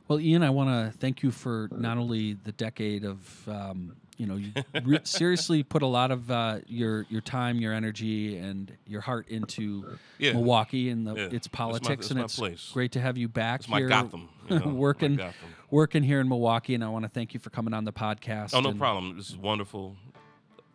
Well, 0.07 0.19
Ian, 0.19 0.43
I 0.43 0.51
want 0.51 0.69
to 0.69 0.97
thank 0.99 1.23
you 1.23 1.31
for 1.31 1.67
not 1.71 1.97
only 1.97 2.33
the 2.33 2.51
decade 2.51 3.03
of, 3.03 3.47
um, 3.49 3.95
you 4.17 4.25
know, 4.25 4.35
you 4.35 4.51
re- 4.83 4.99
seriously 5.03 5.61
put 5.63 5.81
a 5.83 5.87
lot 5.87 6.11
of 6.11 6.29
uh, 6.31 6.59
your 6.67 7.05
your 7.09 7.21
time, 7.21 7.59
your 7.59 7.73
energy, 7.73 8.37
and 8.37 8.71
your 8.87 9.01
heart 9.01 9.27
into 9.29 9.97
Yeah. 10.17 10.33
Milwaukee 10.33 10.89
and 10.89 11.05
the, 11.05 11.13
Yeah. 11.15 11.21
its 11.25 11.33
It's 11.47 11.53
my- 11.53 11.57
politics, 11.57 12.05
it's 12.07 12.11
and 12.11 12.19
it's 12.21 12.35
place. 12.35 12.71
great 12.73 12.91
to 12.93 12.99
have 13.01 13.17
you 13.17 13.27
back 13.27 13.61
It's 13.61 13.69
my 13.69 13.77
here, 13.79 13.87
Gotham, 13.89 14.29
you 14.49 14.59
know, 14.59 14.67
working 14.73 15.15
Gotham. 15.17 15.49
working 15.69 16.03
here 16.03 16.19
in 16.19 16.27
Milwaukee. 16.27 16.73
And 16.75 16.83
I 16.83 16.89
want 16.89 17.03
to 17.03 17.09
thank 17.09 17.33
you 17.33 17.39
for 17.39 17.49
coming 17.51 17.73
on 17.73 17.83
the 17.85 17.93
podcast. 17.93 18.53
Oh, 18.53 18.59
no 18.61 18.73
problem. 18.73 19.15
This 19.17 19.29
is 19.29 19.37
wonderful. 19.37 19.95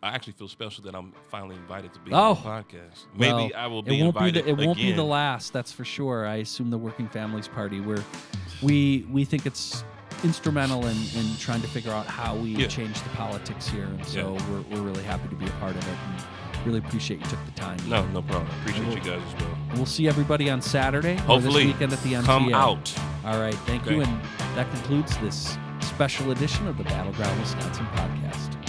I 0.04 0.08
actually 0.08 0.32
feel 0.32 0.48
special 0.48 0.82
that 0.84 0.96
I'm 0.96 1.12
finally 1.28 1.54
invited 1.54 1.92
to 1.94 2.00
be 2.00 2.10
Oh. 2.12 2.16
on 2.32 2.34
the 2.36 2.42
podcast. 2.42 3.06
Maybe 3.16 3.32
Well, 3.32 3.50
I 3.56 3.66
will 3.68 3.82
be 3.82 3.98
it 3.98 4.02
won't 4.02 4.16
invited 4.16 4.44
be 4.46 4.52
the, 4.52 4.60
it 4.62 4.66
won't 4.66 4.78
be 4.78 4.90
the 4.92 5.04
last 5.04 5.52
that's 5.52 5.70
for 5.70 5.84
sure 5.84 6.26
i 6.26 6.36
assume 6.36 6.70
the 6.70 6.78
working 6.78 7.08
families 7.08 7.46
party 7.46 7.78
where 7.80 8.02
we 8.62 9.06
we 9.12 9.24
think 9.24 9.46
it's 9.46 9.84
instrumental 10.24 10.86
in, 10.86 10.96
in 11.16 11.36
trying 11.38 11.60
to 11.62 11.68
figure 11.68 11.90
out 11.92 12.06
how 12.06 12.34
we 12.36 12.50
Yeah. 12.50 12.66
change 12.68 13.00
the 13.02 13.08
politics 13.10 13.68
here 13.68 13.84
and 13.84 14.04
so 14.06 14.34
Yeah. 14.38 14.50
we're, 14.50 14.60
we're 14.76 14.82
really 14.82 15.02
happy 15.02 15.28
to 15.28 15.34
be 15.34 15.46
a 15.46 15.50
part 15.60 15.72
of 15.76 15.82
it 15.88 15.96
and 16.08 16.66
really 16.66 16.78
appreciate 16.78 17.18
you 17.20 17.26
took 17.26 17.44
the 17.44 17.52
time 17.52 17.76
No, 17.88 18.06
no 18.08 18.22
problem. 18.22 18.48
Appreciate 18.60 18.86
We'll- 18.86 18.96
you 18.98 19.02
guys 19.04 19.22
as 19.34 19.40
well. 19.42 19.56
we'll 19.74 19.86
see 19.86 20.06
everybody 20.08 20.48
on 20.50 20.60
saturday 20.62 21.14
or 21.16 21.20
Hopefully, 21.22 21.64
this 21.64 21.72
weekend 21.74 21.92
at 21.92 22.02
the 22.02 22.14
MTA. 22.14 22.24
come 22.24 22.54
out. 22.54 22.94
All 23.24 23.40
right. 23.40 23.54
Thank 23.66 23.88
you. 23.88 24.00
And 24.00 24.22
that 24.56 24.70
concludes 24.72 25.16
this 25.18 25.56
special 25.80 26.30
edition 26.32 26.66
of 26.66 26.76
the 26.78 26.84
Battleground 26.84 27.38
Wisconsin 27.40 27.86
podcast. 27.94 28.61